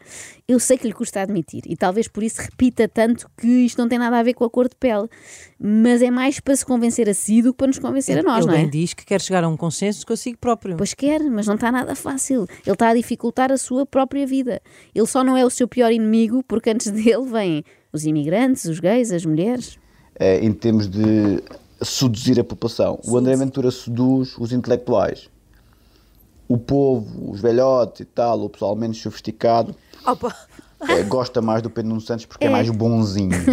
Eu 0.47 0.59
sei 0.59 0.77
que 0.77 0.85
lhe 0.85 0.93
custa 0.93 1.21
admitir 1.21 1.61
e 1.65 1.77
talvez 1.77 2.07
por 2.09 2.23
isso 2.23 2.41
repita 2.41 2.85
tanto 2.87 3.29
que 3.37 3.47
isto 3.47 3.77
não 3.77 3.87
tem 3.87 3.97
nada 3.97 4.17
a 4.19 4.23
ver 4.23 4.33
com 4.33 4.43
a 4.43 4.49
cor 4.49 4.67
de 4.67 4.75
pele, 4.75 5.07
mas 5.57 6.01
é 6.01 6.11
mais 6.11 6.39
para 6.41 6.55
se 6.55 6.65
convencer 6.65 7.07
a 7.09 7.13
si 7.13 7.41
do 7.41 7.53
que 7.53 7.57
para 7.57 7.67
nos 7.67 7.79
convencer 7.79 8.17
a 8.19 8.23
nós, 8.23 8.39
Ele 8.43 8.47
não 8.47 8.53
é? 8.53 8.57
bem 8.63 8.69
diz 8.69 8.93
que 8.93 9.05
quer 9.05 9.21
chegar 9.21 9.43
a 9.43 9.47
um 9.47 9.55
consenso 9.55 10.05
consigo 10.05 10.37
próprio. 10.37 10.75
Pois 10.75 10.93
quer, 10.93 11.21
mas 11.23 11.47
não 11.47 11.55
está 11.55 11.71
nada 11.71 11.95
fácil. 11.95 12.47
Ele 12.65 12.73
está 12.73 12.89
a 12.89 12.93
dificultar 12.93 13.49
a 13.51 13.57
sua 13.57 13.85
própria 13.85 14.25
vida. 14.27 14.61
Ele 14.93 15.05
só 15.07 15.23
não 15.23 15.37
é 15.37 15.45
o 15.45 15.49
seu 15.49 15.67
pior 15.69 15.91
inimigo 15.91 16.30
porque 16.47 16.69
antes 16.69 16.89
dele 16.91 17.25
vêm 17.25 17.63
os 17.91 18.05
imigrantes, 18.05 18.65
os 18.65 18.79
gays, 18.79 19.11
as 19.11 19.25
mulheres. 19.25 19.77
eh, 20.19 20.39
em 20.43 20.53
termos 20.53 20.87
de 20.87 21.41
seduzir 21.81 22.39
a 22.39 22.43
população. 22.43 22.99
O 23.05 23.17
André 23.17 23.35
Ventura 23.35 23.71
seduz 23.71 24.37
os 24.37 24.51
intelectuais. 24.53 25.29
O 26.47 26.57
povo, 26.57 27.31
os 27.31 27.39
velhotes 27.41 28.01
e 28.01 28.05
tal, 28.05 28.41
o 28.43 28.49
pessoal 28.49 28.75
menos 28.75 28.97
sofisticado, 29.01 29.73
Opa. 30.05 30.35
Eh, 30.89 31.03
gosta 31.03 31.41
mais 31.41 31.61
do 31.61 31.69
Pedro 31.69 31.89
Nuno 31.89 32.01
Santos 32.01 32.25
porque 32.25 32.45
é, 32.45 32.47
É. 32.47 32.51
mais 32.51 32.69
bonzinho. 32.69 33.31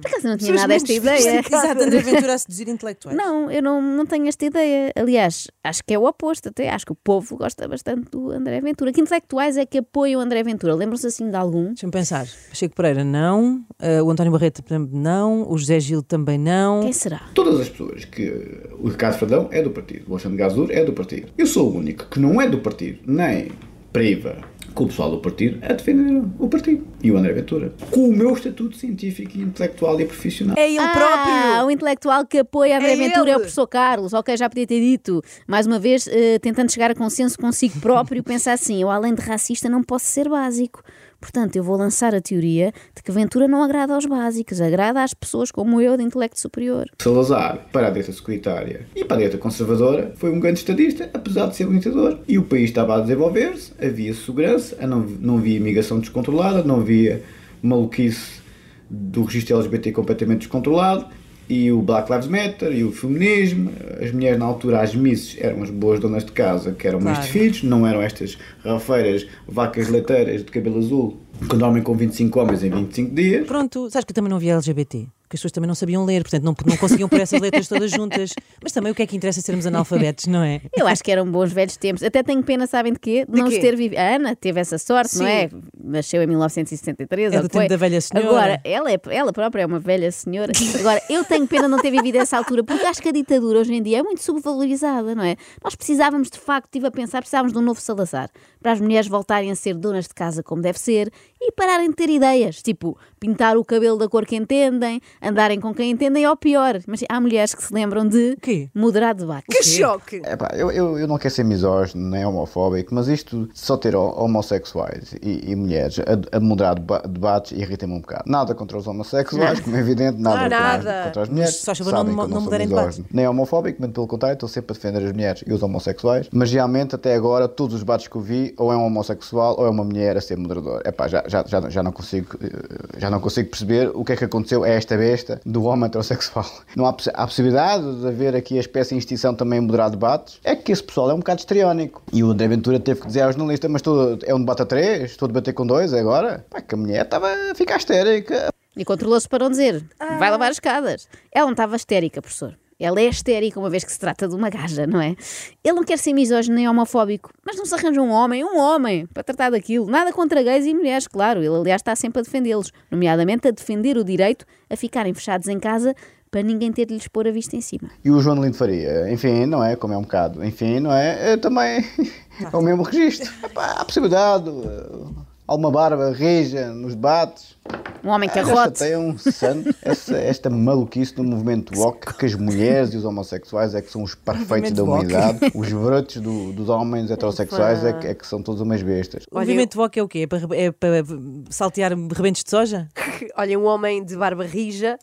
Por 0.00 0.06
acaso 0.06 0.26
eu 0.26 0.30
não 0.30 0.36
tinha 0.38 0.54
nada 0.54 0.74
esta 0.74 0.92
ideia. 0.92 1.40
Exato, 1.40 1.82
André 1.82 2.00
Ventura 2.00 2.34
a 2.34 2.38
seduzir 2.38 2.68
intelectuais. 2.68 3.16
Não, 3.16 3.50
eu 3.50 3.62
não, 3.62 3.80
não 3.82 4.06
tenho 4.06 4.26
esta 4.28 4.44
ideia. 4.44 4.92
Aliás, 4.96 5.48
acho 5.62 5.82
que 5.84 5.94
é 5.94 5.98
o 5.98 6.04
oposto 6.06 6.48
até. 6.48 6.70
Acho 6.70 6.86
que 6.86 6.92
o 6.92 6.96
povo 6.96 7.36
gosta 7.36 7.66
bastante 7.68 8.10
do 8.10 8.30
André 8.30 8.60
Ventura. 8.60 8.92
Que 8.92 9.00
intelectuais 9.00 9.56
é 9.56 9.66
que 9.66 9.78
apoiam 9.78 10.20
o 10.20 10.24
André 10.24 10.42
Ventura? 10.42 10.74
Lembram-se 10.74 11.06
assim 11.06 11.28
de 11.28 11.36
algum? 11.36 11.68
Deixa-me 11.68 11.92
pensar. 11.92 12.26
Pacheco 12.48 12.74
Pereira, 12.74 13.04
não. 13.04 13.64
Eh, 13.80 14.02
o 14.02 14.10
António 14.10 14.32
Barreto 14.32 14.62
também 14.62 14.88
não. 14.92 15.50
O 15.50 15.58
José 15.58 15.78
Gil 15.80 16.02
também 16.02 16.38
não. 16.38 16.80
Quem 16.82 16.92
será? 16.92 17.22
Todas 17.34 17.60
as 17.60 17.68
pessoas 17.68 18.04
que. 18.04 18.32
O 18.78 18.88
Ricardo 18.88 19.18
Fradão 19.18 19.48
é 19.52 19.62
do 19.62 19.70
partido, 19.70 20.08
o 20.08 20.12
Alexandre 20.12 20.38
Gazur 20.38 20.68
é 20.70 20.84
do 20.84 20.92
partido. 20.92 21.32
Eu 21.38 21.46
sou 21.46 21.70
o 21.70 21.76
único 21.76 22.06
que 22.08 22.18
não 22.18 22.40
é 22.40 22.48
do 22.48 22.58
partido, 22.58 23.00
nem 23.06 23.50
priva 23.92 24.36
com 24.74 24.84
o 24.84 24.86
pessoal 24.88 25.10
do 25.10 25.18
partido 25.18 25.58
a 25.62 25.72
defender 25.72 26.22
o 26.38 26.48
partido. 26.48 26.86
E 27.02 27.10
o 27.10 27.16
André 27.16 27.32
Ventura. 27.32 27.72
Com 27.90 28.08
o 28.08 28.16
meu 28.16 28.32
estatuto 28.32 28.76
científico, 28.76 29.36
intelectual 29.38 30.00
e 30.00 30.04
profissional. 30.06 30.56
É 30.58 30.68
ele 30.68 30.78
Ah, 30.78 30.88
próprio. 30.92 31.66
o 31.66 31.70
intelectual 31.70 32.24
que 32.26 32.38
apoia 32.38 32.76
André 32.78 32.92
É 32.92 32.96
Ventura 32.96 33.30
é 33.32 33.36
o 33.36 33.40
professor 33.40 33.66
Carlos. 33.66 34.12
Ok, 34.12 34.36
já 34.36 34.48
podia 34.48 34.66
ter 34.66 34.80
dito. 34.80 35.22
Mais 35.46 35.66
uma 35.66 35.78
vez, 35.78 36.06
eh, 36.08 36.38
tentando 36.38 36.70
chegar 36.72 36.90
a 36.90 36.94
consenso 36.94 37.36
consigo 37.38 37.80
próprio, 37.80 38.22
pensa 38.22 38.52
assim: 38.52 38.80
eu, 38.80 38.90
além 38.90 39.14
de 39.14 39.22
racista, 39.22 39.68
não 39.68 39.82
posso 39.82 40.06
ser 40.06 40.28
básico. 40.28 40.82
Portanto, 41.22 41.54
eu 41.54 41.62
vou 41.62 41.76
lançar 41.76 42.16
a 42.16 42.20
teoria 42.20 42.72
de 42.96 43.00
que 43.00 43.12
Ventura 43.12 43.46
não 43.46 43.62
agrada 43.62 43.94
aos 43.94 44.04
básicos, 44.04 44.60
agrada 44.60 45.04
às 45.04 45.14
pessoas 45.14 45.52
como 45.52 45.80
eu, 45.80 45.96
de 45.96 46.02
intelecto 46.02 46.40
superior. 46.40 46.90
Salazar, 47.00 47.68
para 47.72 47.86
a 47.86 47.90
direita 47.90 48.12
securitária 48.12 48.86
e 48.96 49.04
para 49.04 49.14
a 49.14 49.18
direita 49.18 49.38
conservadora, 49.38 50.12
foi 50.16 50.30
um 50.30 50.40
grande 50.40 50.58
estadista, 50.58 51.08
apesar 51.14 51.46
de 51.46 51.54
ser 51.54 51.68
um. 51.68 51.80
E 52.26 52.38
o 52.38 52.42
país 52.42 52.64
estava 52.64 52.96
a 52.96 53.00
desenvolver-se, 53.00 53.72
havia 53.80 54.12
segurança, 54.12 54.76
não, 54.84 55.00
não 55.00 55.38
havia 55.38 55.56
imigração 55.56 56.00
descontrolada, 56.00 56.64
não 56.64 56.80
havia 56.80 57.22
maluquice 57.62 58.42
do 58.90 59.22
registro 59.22 59.56
LGBT 59.56 59.92
completamente 59.92 60.40
descontrolado. 60.40 61.06
E 61.54 61.70
o 61.70 61.82
Black 61.82 62.10
Lives 62.10 62.28
Matter, 62.28 62.72
e 62.72 62.82
o 62.82 62.90
feminismo, 62.90 63.70
as 64.02 64.10
mulheres 64.10 64.38
na 64.38 64.46
altura, 64.46 64.80
as 64.80 64.94
misses, 64.94 65.36
eram 65.38 65.62
as 65.62 65.68
boas 65.68 66.00
donas 66.00 66.24
de 66.24 66.32
casa, 66.32 66.72
que 66.72 66.88
eram 66.88 66.98
mães 66.98 67.18
de 67.18 67.24
Claro. 67.26 67.32
filhos, 67.32 67.62
não 67.62 67.86
eram 67.86 68.00
estas 68.00 68.38
rafeiras, 68.64 69.26
vacas 69.46 69.88
leiteiras 69.90 70.42
de 70.42 70.50
cabelo 70.50 70.78
azul, 70.78 71.18
que 71.50 71.54
dormem 71.56 71.82
com 71.82 71.94
25 71.94 72.40
homens 72.40 72.64
em 72.64 72.70
25 72.70 73.14
dias. 73.14 73.46
Pronto, 73.46 73.90
sabes 73.90 74.06
que 74.06 74.14
também 74.14 74.30
não 74.30 74.38
havia 74.38 74.54
LGBT? 74.54 75.06
Que 75.32 75.36
as 75.36 75.40
pessoas 75.40 75.52
também 75.52 75.66
não 75.66 75.74
sabiam 75.74 76.04
ler, 76.04 76.20
portanto 76.20 76.44
não, 76.44 76.54
não 76.66 76.76
conseguiam 76.76 77.08
pôr 77.08 77.18
essas 77.18 77.40
letras 77.40 77.66
todas 77.66 77.90
juntas. 77.90 78.34
Mas 78.62 78.70
também 78.70 78.92
o 78.92 78.94
que 78.94 79.02
é 79.02 79.06
que 79.06 79.16
interessa 79.16 79.40
sermos 79.40 79.64
analfabetos, 79.66 80.26
não 80.26 80.42
é? 80.42 80.60
Eu 80.76 80.86
acho 80.86 81.02
que 81.02 81.10
eram 81.10 81.24
bons 81.24 81.50
velhos 81.50 81.74
tempos. 81.78 82.02
Até 82.02 82.22
tenho 82.22 82.42
pena, 82.42 82.66
sabem 82.66 82.92
de 82.92 82.98
quê? 82.98 83.24
De, 83.26 83.40
não 83.40 83.48
quê? 83.48 83.58
ter 83.58 83.74
vivido. 83.74 83.98
A 83.98 84.16
Ana 84.16 84.36
teve 84.36 84.60
essa 84.60 84.76
sorte, 84.76 85.16
não 85.16 85.26
é? 85.26 85.48
Nasceu 85.82 86.22
em 86.22 86.26
1973. 86.26 87.32
É 87.32 87.40
do 87.40 87.48
tempo 87.48 87.66
da 87.66 87.76
velha 87.78 87.98
senhora. 87.98 88.28
Agora, 88.28 88.60
ela, 88.62 88.92
é, 88.92 89.00
ela 89.08 89.32
própria 89.32 89.62
é 89.62 89.66
uma 89.66 89.80
velha 89.80 90.12
senhora. 90.12 90.52
Agora, 90.78 91.00
eu 91.08 91.24
tenho 91.24 91.48
pena 91.48 91.62
de 91.62 91.68
não 91.70 91.78
ter 91.78 91.90
vivido 91.90 92.16
essa 92.16 92.36
altura, 92.36 92.62
porque 92.62 92.84
acho 92.84 93.00
que 93.00 93.08
a 93.08 93.12
ditadura 93.12 93.60
hoje 93.60 93.72
em 93.72 93.82
dia 93.82 94.00
é 94.00 94.02
muito 94.02 94.22
subvalorizada, 94.22 95.14
não 95.14 95.24
é? 95.24 95.36
Nós 95.64 95.74
precisávamos, 95.74 96.28
de 96.28 96.38
facto, 96.38 96.66
estive 96.66 96.88
a 96.88 96.90
pensar, 96.90 97.20
precisávamos 97.20 97.54
de 97.54 97.58
um 97.58 97.62
novo 97.62 97.80
Salazar. 97.80 98.28
Para 98.60 98.72
as 98.72 98.80
mulheres 98.82 99.08
voltarem 99.08 99.50
a 99.50 99.54
ser 99.54 99.74
donas 99.74 100.06
de 100.06 100.14
casa 100.14 100.42
como 100.42 100.60
deve 100.60 100.78
ser 100.78 101.10
e 101.44 101.52
pararem 101.52 101.90
de 101.90 101.96
ter 101.96 102.08
ideias, 102.08 102.62
tipo 102.62 102.96
pintar 103.18 103.56
o 103.56 103.64
cabelo 103.64 103.96
da 103.98 104.08
cor 104.08 104.26
que 104.26 104.34
entendem, 104.34 105.00
andarem 105.22 105.60
com 105.60 105.72
quem 105.72 105.90
entendem 105.92 106.26
ou 106.26 106.36
pior. 106.36 106.80
Mas 106.86 107.04
há 107.08 107.20
mulheres 107.20 107.54
que 107.54 107.62
se 107.62 107.72
lembram 107.72 108.06
de 108.06 108.36
quê? 108.40 108.68
moderar 108.74 109.14
debate. 109.14 109.44
Que 109.48 109.62
choque. 109.62 110.16
Epá, 110.16 110.50
eu, 110.56 110.70
eu, 110.72 110.98
eu 110.98 111.06
não 111.06 111.18
quero 111.18 111.32
ser 111.34 111.44
misógino 111.44 112.08
nem 112.10 112.24
homofóbico, 112.26 112.94
mas 112.94 113.06
isto 113.08 113.46
de 113.46 113.58
só 113.60 113.76
ter 113.76 113.94
ho- 113.94 114.14
homossexuais 114.16 115.14
e, 115.22 115.50
e 115.50 115.56
mulheres 115.56 115.98
a, 116.00 116.36
a 116.36 116.40
moderar 116.40 116.74
deba- 116.74 117.02
debates 117.06 117.52
irrita-me 117.52 117.92
um 117.94 118.00
bocado. 118.00 118.24
Nada 118.26 118.54
contra 118.54 118.76
os 118.78 118.86
homossexuais, 118.86 119.60
como 119.60 119.76
é 119.76 119.80
evidente, 119.80 120.20
nada, 120.20 120.40
contra, 120.42 120.60
nada. 120.60 121.02
contra 121.06 121.22
as 121.22 121.28
mulheres. 121.28 121.62
Mas, 121.66 121.76
só 121.78 121.84
não 121.84 121.90
Sabem 121.90 122.14
mo- 122.14 122.20
que 122.22 122.24
eu 122.26 122.28
não 122.34 122.40
misógino, 122.42 122.68
debates. 122.68 123.00
Nem 123.12 123.28
homofóbico, 123.28 123.80
muito 123.80 123.94
pelo 123.94 124.06
contrário, 124.06 124.34
estou 124.34 124.48
sempre 124.48 124.72
a 124.72 124.74
defender 124.74 125.04
as 125.06 125.12
mulheres 125.12 125.44
e 125.46 125.52
os 125.52 125.62
homossexuais. 125.62 126.28
Mas 126.32 126.50
realmente, 126.52 126.94
até 126.94 127.14
agora, 127.14 127.46
todos 127.48 127.74
os 127.74 127.80
debates 127.80 128.08
que 128.08 128.16
eu 128.16 128.20
vi, 128.20 128.54
ou 128.58 128.72
é 128.72 128.76
um 128.76 128.84
homossexual 128.84 129.56
ou 129.58 129.66
é 129.66 129.70
uma 129.70 129.84
mulher 129.84 130.16
a 130.16 130.20
ser 130.20 130.36
moderador. 130.36 130.82
Epá, 130.84 131.06
já, 131.08 131.22
já, 131.32 131.44
já, 131.46 131.70
já, 131.70 131.82
não 131.82 131.90
consigo, 131.90 132.38
eh, 132.42 132.98
já 132.98 133.08
não 133.08 133.18
consigo 133.20 133.48
perceber 133.48 133.90
o 133.94 134.04
que 134.04 134.12
é 134.12 134.16
que 134.16 134.24
aconteceu 134.24 134.62
a 134.64 134.68
esta 134.68 134.96
besta 134.96 135.40
do 135.44 135.64
homem 135.64 135.86
heterossexual. 135.86 136.46
Não 136.76 136.86
há, 136.86 136.94
há 137.14 137.26
possibilidade 137.26 138.00
de 138.00 138.06
haver 138.06 138.36
aqui 138.36 138.56
a 138.56 138.60
espécie 138.60 138.94
de 138.94 138.98
extinção 138.98 139.34
também 139.34 139.60
moderar 139.60 139.90
debates. 139.90 140.38
É 140.44 140.54
que 140.54 140.70
esse 140.72 140.82
pessoal 140.82 141.10
é 141.10 141.14
um 141.14 141.18
bocado 141.18 141.40
histriónico. 141.40 142.02
E 142.12 142.22
o 142.22 142.30
André 142.30 142.48
Ventura 142.48 142.78
teve 142.78 143.00
que 143.00 143.06
dizer 143.06 143.22
ao 143.22 143.32
jornalista: 143.32 143.68
Mas 143.68 143.80
estou, 143.80 144.18
é 144.22 144.34
um 144.34 144.40
debate 144.40 144.62
a 144.62 144.66
três? 144.66 145.10
Estou 145.12 145.26
a 145.26 145.28
debater 145.28 145.54
com 145.54 145.66
dois 145.66 145.94
agora? 145.94 146.44
Pá, 146.50 146.60
que 146.60 146.74
a 146.74 146.78
mulher 146.78 147.04
estava 147.04 147.28
a 147.28 147.54
ficar 147.54 147.78
histérica. 147.78 148.52
E 148.76 148.84
controlou-se 148.84 149.28
para 149.28 149.44
não 149.44 149.50
dizer, 149.50 149.84
vai 150.18 150.30
lavar 150.30 150.50
as 150.50 150.56
escadas. 150.56 151.08
Ela 151.30 151.46
não 151.46 151.52
estava 151.52 151.76
histérica, 151.76 152.22
professor. 152.22 152.56
Ela 152.82 153.00
é 153.00 153.08
histérica, 153.08 153.60
uma 153.60 153.70
vez 153.70 153.84
que 153.84 153.92
se 153.92 153.98
trata 153.98 154.26
de 154.26 154.34
uma 154.34 154.50
gaja, 154.50 154.86
não 154.86 155.00
é? 155.00 155.14
Ele 155.62 155.74
não 155.74 155.84
quer 155.84 155.98
ser 155.98 156.12
misógino 156.12 156.56
nem 156.56 156.68
homofóbico, 156.68 157.30
mas 157.46 157.56
não 157.56 157.64
se 157.64 157.74
arranja 157.74 158.02
um 158.02 158.10
homem, 158.10 158.44
um 158.44 158.58
homem, 158.58 159.06
para 159.06 159.22
tratar 159.22 159.50
daquilo. 159.50 159.86
Nada 159.86 160.12
contra 160.12 160.42
gays 160.42 160.66
e 160.66 160.74
mulheres, 160.74 161.06
claro. 161.06 161.40
Ele, 161.40 161.54
aliás, 161.54 161.80
está 161.80 161.94
sempre 161.94 162.20
a 162.20 162.22
defendê-los, 162.22 162.72
nomeadamente 162.90 163.46
a 163.46 163.50
defender 163.52 163.96
o 163.96 164.02
direito 164.02 164.44
a 164.68 164.76
ficarem 164.76 165.14
fechados 165.14 165.46
em 165.46 165.60
casa 165.60 165.94
para 166.32 166.42
ninguém 166.42 166.72
ter 166.72 166.86
de 166.86 166.94
lhes 166.94 167.06
pôr 167.06 167.28
a 167.28 167.30
vista 167.30 167.54
em 167.54 167.60
cima. 167.60 167.90
E 168.02 168.10
o 168.10 168.18
João 168.18 168.36
de 168.36 168.42
Lindo 168.42 168.56
Faria, 168.56 169.12
enfim, 169.12 169.44
não 169.44 169.62
é? 169.62 169.76
Como 169.76 169.92
é 169.92 169.98
um 169.98 170.02
bocado, 170.02 170.42
enfim, 170.42 170.80
não 170.80 170.90
é? 170.90 171.34
é 171.34 171.36
também 171.36 171.84
é 172.52 172.56
o 172.56 172.62
mesmo 172.62 172.82
registro. 172.82 173.30
Epá, 173.44 173.76
há 173.78 173.84
possibilidade, 173.84 174.48
uh, 174.48 175.14
alguma 175.46 175.70
barba 175.70 176.10
rija 176.10 176.72
nos 176.72 176.94
debates. 176.94 177.54
Um 178.04 178.08
homem 178.08 178.28
carrote. 178.28 178.78
tem 178.80 178.96
um 178.96 179.16
santo, 179.18 179.74
essa, 179.82 180.16
esta 180.16 180.50
maluquice 180.50 181.14
do 181.14 181.22
movimento 181.22 181.78
woke, 181.78 182.14
que 182.14 182.26
as 182.26 182.34
mulheres 182.34 182.92
e 182.94 182.96
os 182.96 183.04
homossexuais 183.04 183.74
é 183.74 183.80
que 183.82 183.90
são 183.90 184.02
os 184.02 184.14
perfeitos 184.14 184.72
da 184.72 184.82
woke. 184.82 185.06
humanidade, 185.14 185.52
os 185.54 185.72
brotos 185.72 186.16
do- 186.16 186.52
dos 186.52 186.68
homens 186.68 187.10
heterossexuais 187.10 187.84
é 187.84 187.92
que, 187.92 188.06
é 188.08 188.14
que 188.14 188.26
são 188.26 188.42
todos 188.42 188.60
umas 188.60 188.82
bestas. 188.82 189.24
O 189.30 189.38
movimento 189.38 189.76
VOC 189.76 189.98
é 189.98 190.02
o 190.02 190.08
quê? 190.08 190.18
É 190.20 190.26
para, 190.26 190.56
é 190.56 190.70
para 190.72 191.04
saltear 191.50 191.92
rebentos 191.92 192.42
de 192.42 192.50
soja? 192.50 192.88
Olha, 193.36 193.58
um 193.58 193.64
homem 193.64 194.04
de 194.04 194.16
barba 194.16 194.44
rija 194.44 194.98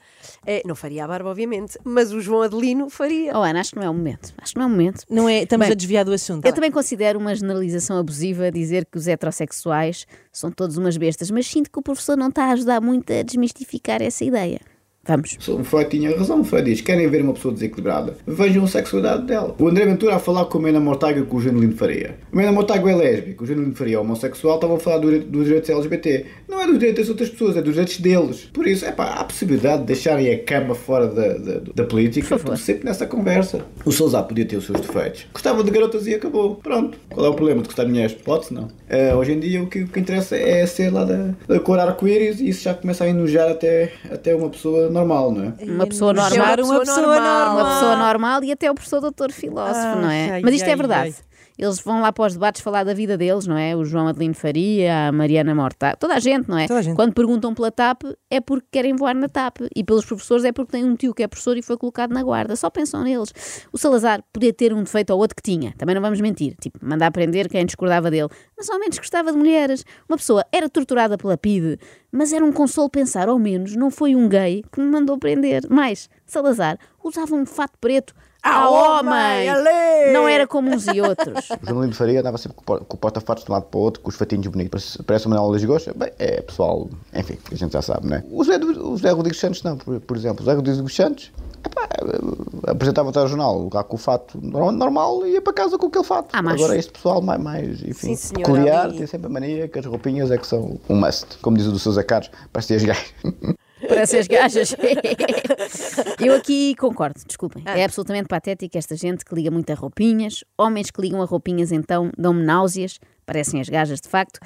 é, 0.45 0.61
não 0.65 0.75
faria 0.75 1.05
a 1.05 1.07
barba, 1.07 1.29
obviamente, 1.29 1.77
mas 1.83 2.11
o 2.11 2.19
João 2.19 2.41
Adelino 2.41 2.89
faria. 2.89 3.31
Oh, 3.37 3.41
Ana, 3.43 3.61
acho 3.61 3.71
que 3.71 3.77
não 3.77 3.83
é 3.83 3.89
o 3.89 3.93
momento. 3.93 4.33
Acho 4.37 4.53
que 4.53 4.59
não 4.59 4.65
é 4.65 4.67
o 4.67 4.69
momento. 4.71 5.03
Não 5.09 5.29
é? 5.29 5.43
Estamos 5.43 5.67
Bem, 5.67 5.71
a 5.71 5.75
desviar 5.75 6.03
do 6.05 6.11
assunto. 6.11 6.45
Eu 6.45 6.51
também 6.53 6.69
considero 6.71 7.17
uma 7.17 7.33
generalização 7.33 7.97
abusiva 7.97 8.51
dizer 8.51 8.85
que 8.85 8.97
os 8.97 9.07
heterossexuais 9.07 10.05
são 10.31 10.51
todos 10.51 10.77
umas 10.77 10.97
bestas, 10.97 11.31
mas 11.31 11.47
sinto 11.47 11.71
que 11.71 11.79
o 11.79 11.81
professor 11.81 12.17
não 12.17 12.27
está 12.27 12.45
a 12.45 12.51
ajudar 12.51 12.81
muito 12.81 12.88
a 12.91 13.23
desmistificar 13.23 14.01
essa 14.01 14.23
ideia. 14.23 14.59
Vamos. 15.09 15.37
O 15.47 15.63
Freud 15.63 15.89
tinha 15.89 16.15
razão. 16.15 16.41
O 16.41 16.43
Freud 16.43 16.69
diz: 16.69 16.81
querem 16.81 17.09
ver 17.09 17.23
uma 17.23 17.33
pessoa 17.33 17.51
desequilibrada? 17.51 18.15
Vejam 18.27 18.63
a 18.63 18.67
sexualidade 18.67 19.23
dela. 19.25 19.55
O 19.57 19.67
André 19.67 19.85
Ventura 19.85 20.15
a 20.15 20.19
falar 20.19 20.45
com 20.45 20.59
a 20.59 20.61
Mena 20.61 20.79
Mortágua 20.79 21.23
e 21.23 21.25
com 21.25 21.37
o 21.37 21.41
Janelino 21.41 21.75
Faria. 21.75 22.15
A 22.31 22.35
Mena 22.35 22.51
Mortágua 22.51 22.91
é 22.91 22.95
lésbica, 22.95 23.43
o 23.43 23.47
Janelino 23.47 23.75
Faria 23.75 23.95
é 23.95 23.99
homossexual, 23.99 24.55
estavam 24.55 24.75
a 24.75 24.79
falar 24.79 24.99
do, 24.99 25.19
dos 25.21 25.45
direitos 25.45 25.69
LGBT. 25.69 26.25
Não 26.47 26.61
é 26.61 26.67
dos 26.67 26.77
direitos 26.77 27.01
das 27.01 27.09
outras 27.09 27.29
pessoas, 27.29 27.57
é 27.57 27.61
dos 27.61 27.73
direitos 27.73 27.97
deles. 27.97 28.49
Por 28.53 28.67
isso, 28.67 28.85
é 28.85 28.91
pá, 28.91 29.05
há 29.05 29.21
a 29.21 29.23
possibilidade 29.23 29.79
de 29.79 29.87
deixarem 29.87 30.31
a 30.31 30.43
cama 30.43 30.75
fora 30.75 31.07
da, 31.07 31.33
da, 31.33 31.61
da 31.73 31.83
política. 31.85 32.37
Sempre 32.55 32.85
nessa 32.85 33.07
conversa. 33.07 33.65
O 33.83 33.91
Salazar 33.91 34.25
podia 34.25 34.45
ter 34.45 34.57
os 34.57 34.65
seus 34.65 34.79
defeitos. 34.79 35.25
Gostava 35.33 35.63
de 35.63 35.71
garotas 35.71 36.05
e 36.05 36.13
acabou. 36.13 36.55
Pronto. 36.57 36.99
Qual 37.09 37.25
é 37.25 37.29
o 37.29 37.33
problema 37.33 37.61
de 37.61 37.67
gostar 37.67 37.85
de 37.85 37.89
mulheres? 37.89 38.13
Pode-se 38.13 38.53
não. 38.53 38.67
Eh, 38.87 39.15
hoje 39.15 39.31
em 39.31 39.39
dia 39.39 39.63
o 39.63 39.67
que, 39.67 39.83
o 39.83 39.87
que 39.87 39.99
interessa 39.99 40.35
é 40.35 40.65
ser 40.65 40.91
lá 40.91 41.03
da, 41.03 41.33
da 41.47 41.59
cor 41.59 41.79
arco-íris 41.79 42.39
e 42.39 42.49
isso 42.49 42.63
já 42.63 42.73
começa 42.73 43.03
a 43.03 43.07
enojar 43.07 43.49
até, 43.49 43.91
até 44.11 44.35
uma 44.35 44.49
pessoa 44.49 44.89
normal, 44.99 45.31
não 45.31 45.43
é? 45.45 45.63
Uma 45.65 45.87
pessoa 45.87 46.13
normal. 46.13 46.47
uma 46.63 46.79
pessoa 46.79 47.05
normal. 47.05 47.55
Uma 47.55 47.65
pessoa 47.73 47.95
normal 47.95 48.43
e 48.43 48.51
até 48.51 48.69
o 48.69 48.73
professor 48.75 49.01
doutor 49.01 49.31
filósofo, 49.31 49.77
Ai, 49.79 50.01
não 50.01 50.09
é? 50.09 50.31
ai, 50.31 50.41
Mas 50.43 50.53
isto 50.55 50.67
é 50.67 50.71
ai, 50.71 50.75
verdade. 50.75 51.15
Eles 51.59 51.81
vão 51.81 51.99
lá 51.99 52.13
para 52.13 52.25
os 52.25 52.33
debates 52.33 52.61
falar 52.61 52.85
da 52.85 52.93
vida 52.93 53.17
deles, 53.17 53.45
não 53.45 53.57
é? 53.57 53.75
O 53.75 53.83
João 53.83 54.07
Adelino 54.07 54.33
Faria, 54.33 55.09
a 55.09 55.11
Mariana 55.11 55.53
Morta, 55.53 55.93
toda 55.99 56.15
a 56.15 56.19
gente, 56.19 56.47
não 56.47 56.57
é? 56.57 56.65
Toda 56.65 56.79
a 56.79 56.81
gente. 56.81 56.95
Quando 56.95 57.13
perguntam 57.13 57.53
pela 57.53 57.69
TAP 57.69 58.03
é 58.31 58.39
porque 58.39 58.65
querem 58.71 58.95
voar 58.95 59.13
na 59.13 59.27
TAP 59.27 59.57
e 59.75 59.83
pelos 59.83 60.05
professores 60.05 60.45
é 60.45 60.53
porque 60.53 60.71
tem 60.71 60.85
um 60.85 60.95
tio 60.95 61.13
que 61.13 61.21
é 61.21 61.27
professor 61.27 61.57
e 61.57 61.61
foi 61.61 61.75
colocado 61.75 62.13
na 62.13 62.23
guarda. 62.23 62.55
Só 62.55 62.69
pensam 62.69 63.03
neles. 63.03 63.33
O 63.73 63.77
Salazar 63.77 64.23
podia 64.31 64.53
ter 64.53 64.73
um 64.73 64.83
defeito 64.83 65.11
ou 65.11 65.19
outro 65.19 65.35
que 65.35 65.43
tinha, 65.43 65.73
também 65.77 65.93
não 65.95 66.01
vamos 66.01 66.21
mentir, 66.21 66.55
tipo, 66.61 66.79
mandar 66.81 67.11
prender 67.11 67.49
quem 67.49 67.65
discordava 67.65 68.09
dele, 68.09 68.29
mas 68.57 68.69
ao 68.69 68.79
menos 68.79 68.97
gostava 68.97 69.29
de 69.29 69.37
mulheres. 69.37 69.83
Uma 70.07 70.15
pessoa 70.15 70.45
era 70.53 70.69
torturada 70.69 71.17
pela 71.17 71.37
PIDE, 71.37 71.77
mas 72.09 72.31
era 72.31 72.45
um 72.45 72.53
consolo 72.53 72.89
pensar, 72.89 73.27
ao 73.27 73.37
menos 73.37 73.75
não 73.75 73.91
foi 73.91 74.15
um 74.15 74.29
gay 74.29 74.63
que 74.71 74.79
me 74.79 74.89
mandou 74.89 75.17
prender. 75.17 75.63
Mais, 75.69 76.09
Salazar 76.25 76.79
usava 77.03 77.35
um 77.35 77.45
fato 77.45 77.77
preto 77.81 78.13
Ah, 78.41 78.65
a 78.65 79.51
alê! 79.51 80.13
Não 80.13 80.27
era 80.27 80.47
como 80.47 80.69
uns 80.73 80.87
e 80.87 81.01
outros. 81.01 81.49
O 81.61 81.65
João 81.67 81.79
de 81.81 81.85
Lindo 81.87 81.95
Faria 81.95 82.19
andava 82.21 82.37
sempre 82.37 82.57
com 82.63 82.73
o 82.73 82.97
porta-fatos 82.97 83.43
de 83.43 83.51
um 83.51 83.53
lado 83.53 83.65
para 83.65 83.77
o 83.77 83.81
outro, 83.81 84.01
com 84.01 84.09
os 84.09 84.15
fatinhos 84.15 84.47
bonitos. 84.47 84.69
Parece, 84.97 85.03
parece 85.03 85.27
uma 85.27 85.35
Manuel 85.35 85.53
Lisgocha. 85.55 85.93
Bem, 85.95 86.11
é 86.17 86.41
pessoal, 86.41 86.89
enfim, 87.13 87.37
a 87.51 87.55
gente 87.55 87.73
já 87.73 87.81
sabe, 87.81 88.07
não 88.07 88.17
é? 88.17 88.23
O 88.31 88.43
José 88.43 89.11
Rodrigues 89.11 89.39
Santos, 89.39 89.61
não, 89.63 89.77
por, 89.77 89.99
por 89.99 90.15
exemplo. 90.17 90.41
O 90.41 90.45
José 90.45 90.55
Rodrigues 90.55 90.95
Santos 90.95 91.31
epá, 91.65 91.87
eh, 92.01 92.71
apresentava 92.71 93.09
até 93.09 93.19
ao 93.19 93.27
jornal, 93.27 93.69
lá 93.73 93.83
com 93.83 93.95
o 93.95 93.99
fato 93.99 94.39
no- 94.41 94.71
normal 94.71 95.25
e 95.27 95.31
ia 95.33 95.41
para 95.41 95.51
casa 95.53 95.77
com 95.77 95.87
aquele 95.87 96.05
fato. 96.05 96.29
Ah. 96.33 96.39
Agora 96.39 96.77
este 96.77 96.91
pessoal 96.93 97.21
mais, 97.21 97.41
mais 97.41 97.81
enfim, 97.83 98.15
Sim, 98.15 98.35
peculiar, 98.35 98.85
ali. 98.85 98.97
tem 98.99 99.07
sempre 99.07 99.27
a 99.27 99.29
mania 99.29 99.67
que 99.67 99.77
as 99.79 99.85
roupinhas 99.85 100.31
é 100.31 100.37
que 100.37 100.47
são 100.47 100.79
um 100.87 100.95
must. 100.95 101.37
Como 101.41 101.57
diz 101.57 101.67
o 101.67 101.71
do 101.71 101.79
Sousa 101.79 102.03
Carlos, 102.03 102.31
parece 102.53 102.73
as 102.75 102.83
gays. 102.83 103.13
Parece 103.89 104.17
as 104.17 104.27
gajas. 104.27 104.75
Eu 106.23 106.35
aqui 106.35 106.75
concordo, 106.75 107.19
desculpem. 107.25 107.63
É 107.65 107.83
absolutamente 107.83 108.27
patético 108.27 108.77
esta 108.77 108.95
gente 108.95 109.25
que 109.25 109.33
liga 109.35 109.51
muito 109.51 109.69
a 109.71 109.75
roupinhas. 109.75 110.43
Homens 110.57 110.91
que 110.91 111.01
ligam 111.01 111.21
a 111.21 111.25
roupinhas, 111.25 111.71
então, 111.71 112.11
dão-me 112.17 112.43
náuseas. 112.43 112.99
Parecem 113.25 113.59
as 113.59 113.67
gajas, 113.67 113.99
de 113.99 114.07
facto. 114.07 114.39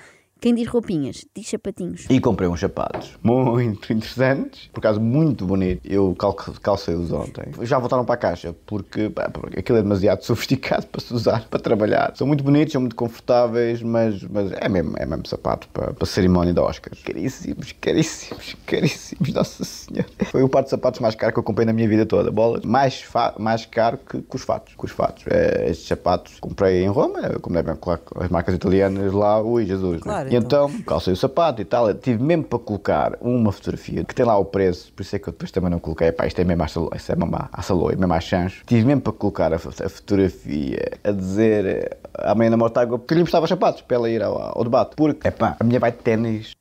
Quem 0.44 0.54
diz 0.54 0.68
roupinhas, 0.68 1.24
diz 1.34 1.48
sapatinhos. 1.50 2.06
E 2.10 2.20
comprei 2.20 2.50
uns 2.50 2.60
sapatos 2.60 3.18
muito 3.24 3.94
interessantes, 3.94 4.68
por 4.74 4.82
acaso 4.82 5.00
muito 5.00 5.46
bonito. 5.46 5.80
Eu 5.90 6.14
cal- 6.20 6.34
calcei-os 6.34 7.14
ontem. 7.14 7.46
Já 7.62 7.80
voltaram 7.80 8.04
para 8.04 8.16
a 8.16 8.18
caixa, 8.18 8.54
porque, 8.66 9.10
pá, 9.10 9.30
porque 9.30 9.60
aquilo 9.62 9.78
é 9.78 9.82
demasiado 9.82 10.20
sofisticado 10.26 10.86
para 10.88 11.00
se 11.00 11.14
usar, 11.14 11.48
para 11.48 11.62
trabalhar. 11.62 12.12
São 12.18 12.28
muito 12.28 12.44
bonitos, 12.44 12.74
são 12.74 12.82
muito 12.82 12.94
confortáveis, 12.94 13.82
mas, 13.82 14.22
mas 14.24 14.52
é, 14.52 14.68
mesmo, 14.68 14.94
é 14.98 15.06
mesmo 15.06 15.26
sapato 15.26 15.66
para, 15.70 15.94
para 15.94 16.04
a 16.04 16.06
cerimónia 16.06 16.54
da 16.54 16.62
Oscar. 16.62 16.92
Caríssimos, 17.06 17.72
caríssimos, 17.80 18.58
caríssimos, 18.68 19.34
Nossa 19.34 19.64
Senhora. 19.64 20.10
Foi 20.26 20.44
o 20.44 20.50
par 20.50 20.64
de 20.66 20.70
sapatos 20.72 21.00
mais 21.00 21.16
caro 21.16 21.32
que 21.32 21.40
eu 21.40 21.44
comprei 21.44 21.66
na 21.66 21.72
minha 21.72 21.88
vida 21.88 22.06
toda. 22.06 22.30
Bolas, 22.30 22.66
mais, 22.66 23.02
mais 23.40 23.66
caro 23.66 23.98
que, 23.98 24.22
que 24.22 24.36
os 24.36 24.42
fatos. 24.42 24.76
Que 24.78 24.84
os 24.84 24.92
fatos. 24.92 25.24
É, 25.28 25.70
estes 25.70 25.88
sapatos 25.88 26.38
comprei 26.42 26.84
em 26.84 26.90
Roma, 26.90 27.30
como 27.42 27.56
devem 27.56 27.74
claro, 27.78 28.02
as 28.18 28.28
marcas 28.28 28.54
italianas 28.56 29.14
lá, 29.14 29.42
ui, 29.42 29.66
Jesus. 29.66 29.96
né? 30.00 30.02
Claro, 30.02 30.33
E 30.33 30.33
então, 30.36 30.70
calcei 30.86 31.14
o 31.14 31.16
sapato 31.18 31.62
e 31.62 31.66
tal. 31.66 31.88
Eu 31.90 31.96
tive 31.96 32.22
mesmo 32.24 32.44
para 32.44 32.60
colocar 32.60 33.18
uma 33.22 33.52
fotografia 33.52 34.04
que 34.04 34.14
tem 34.16 34.26
lá 34.26 34.38
o 34.38 34.46
preço, 34.46 34.92
por 34.94 35.02
isso 35.02 35.16
é 35.16 35.20
que 35.20 35.28
eu 35.28 35.32
depois 35.32 35.52
também 35.52 35.70
não 35.70 35.80
coloquei. 35.80 36.12
Pá, 36.12 36.26
isto 36.28 36.40
é 36.40 36.44
mesmo 36.44 36.64
à 36.64 36.68
salo- 36.68 36.90
isto 36.96 37.12
é 37.12 37.16
mesmo 37.16 37.36
à- 37.36 37.50
à 37.52 37.62
saloi, 37.62 37.96
mesmo 37.96 38.14
à 38.14 38.20
chancho. 38.20 38.64
Tive 38.66 38.86
mesmo 38.86 39.02
para 39.02 39.14
colocar 39.14 39.52
a, 39.54 39.56
a 39.58 39.60
fotografia 39.90 40.92
a 41.04 41.12
dizer 41.12 41.66
eh, 41.66 41.98
à 42.16 42.34
mãe 42.36 42.50
da 42.50 42.58
Mortágua 42.58 42.98
porque 43.00 43.14
lhe 43.14 43.22
emprestava 43.22 43.44
os 43.46 43.50
sapatos 43.50 43.82
para 43.82 43.96
ela 43.98 44.10
ir 44.10 44.22
ao, 44.24 44.58
ao 44.58 44.64
debate. 44.64 44.96
Porque, 44.96 45.28
epá, 45.28 45.56
a 45.60 45.64
minha 45.64 45.80
vai 45.80 45.92
de 45.92 45.98
ténis. 46.00 46.52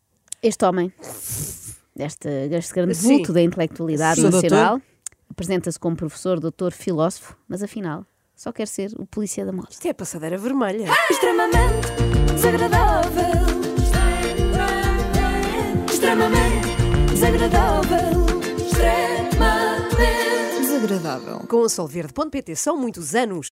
Este 0.43 0.65
homem, 0.65 0.93
deste, 1.95 2.49
deste 2.49 2.75
grande 2.75 2.95
Sim. 2.95 3.17
vulto 3.19 3.33
da 3.33 3.43
intelectualidade 3.43 4.21
Sim. 4.21 4.31
nacional, 4.31 4.81
apresenta-se 5.31 5.79
como 5.79 5.95
professor, 5.97 6.41
doutor, 6.41 6.73
filósofo, 6.73 7.37
mas 7.49 7.63
afinal 7.63 8.05
só 8.35 8.51
quer 8.51 8.67
ser 8.67 8.91
o 8.99 9.07
polícia 9.07 9.45
da 9.45 9.53
moda. 9.53 9.69
Isto 9.71 9.87
é 9.87 9.91
a 9.91 9.95
passadeira 9.95 10.37
vermelha. 10.37 10.89
extremamente 11.09 11.93
desagradável. 12.35 13.52
Extremamente 16.03 16.69
desagradável. 17.13 18.27
Extremamente 18.59 19.23
Desagradável. 20.61 21.47
Com 21.47 21.63
a 21.63 21.69
Solverde.pt 21.69 22.57
são 22.57 22.77
muitos 22.77 23.15
anos 23.15 23.47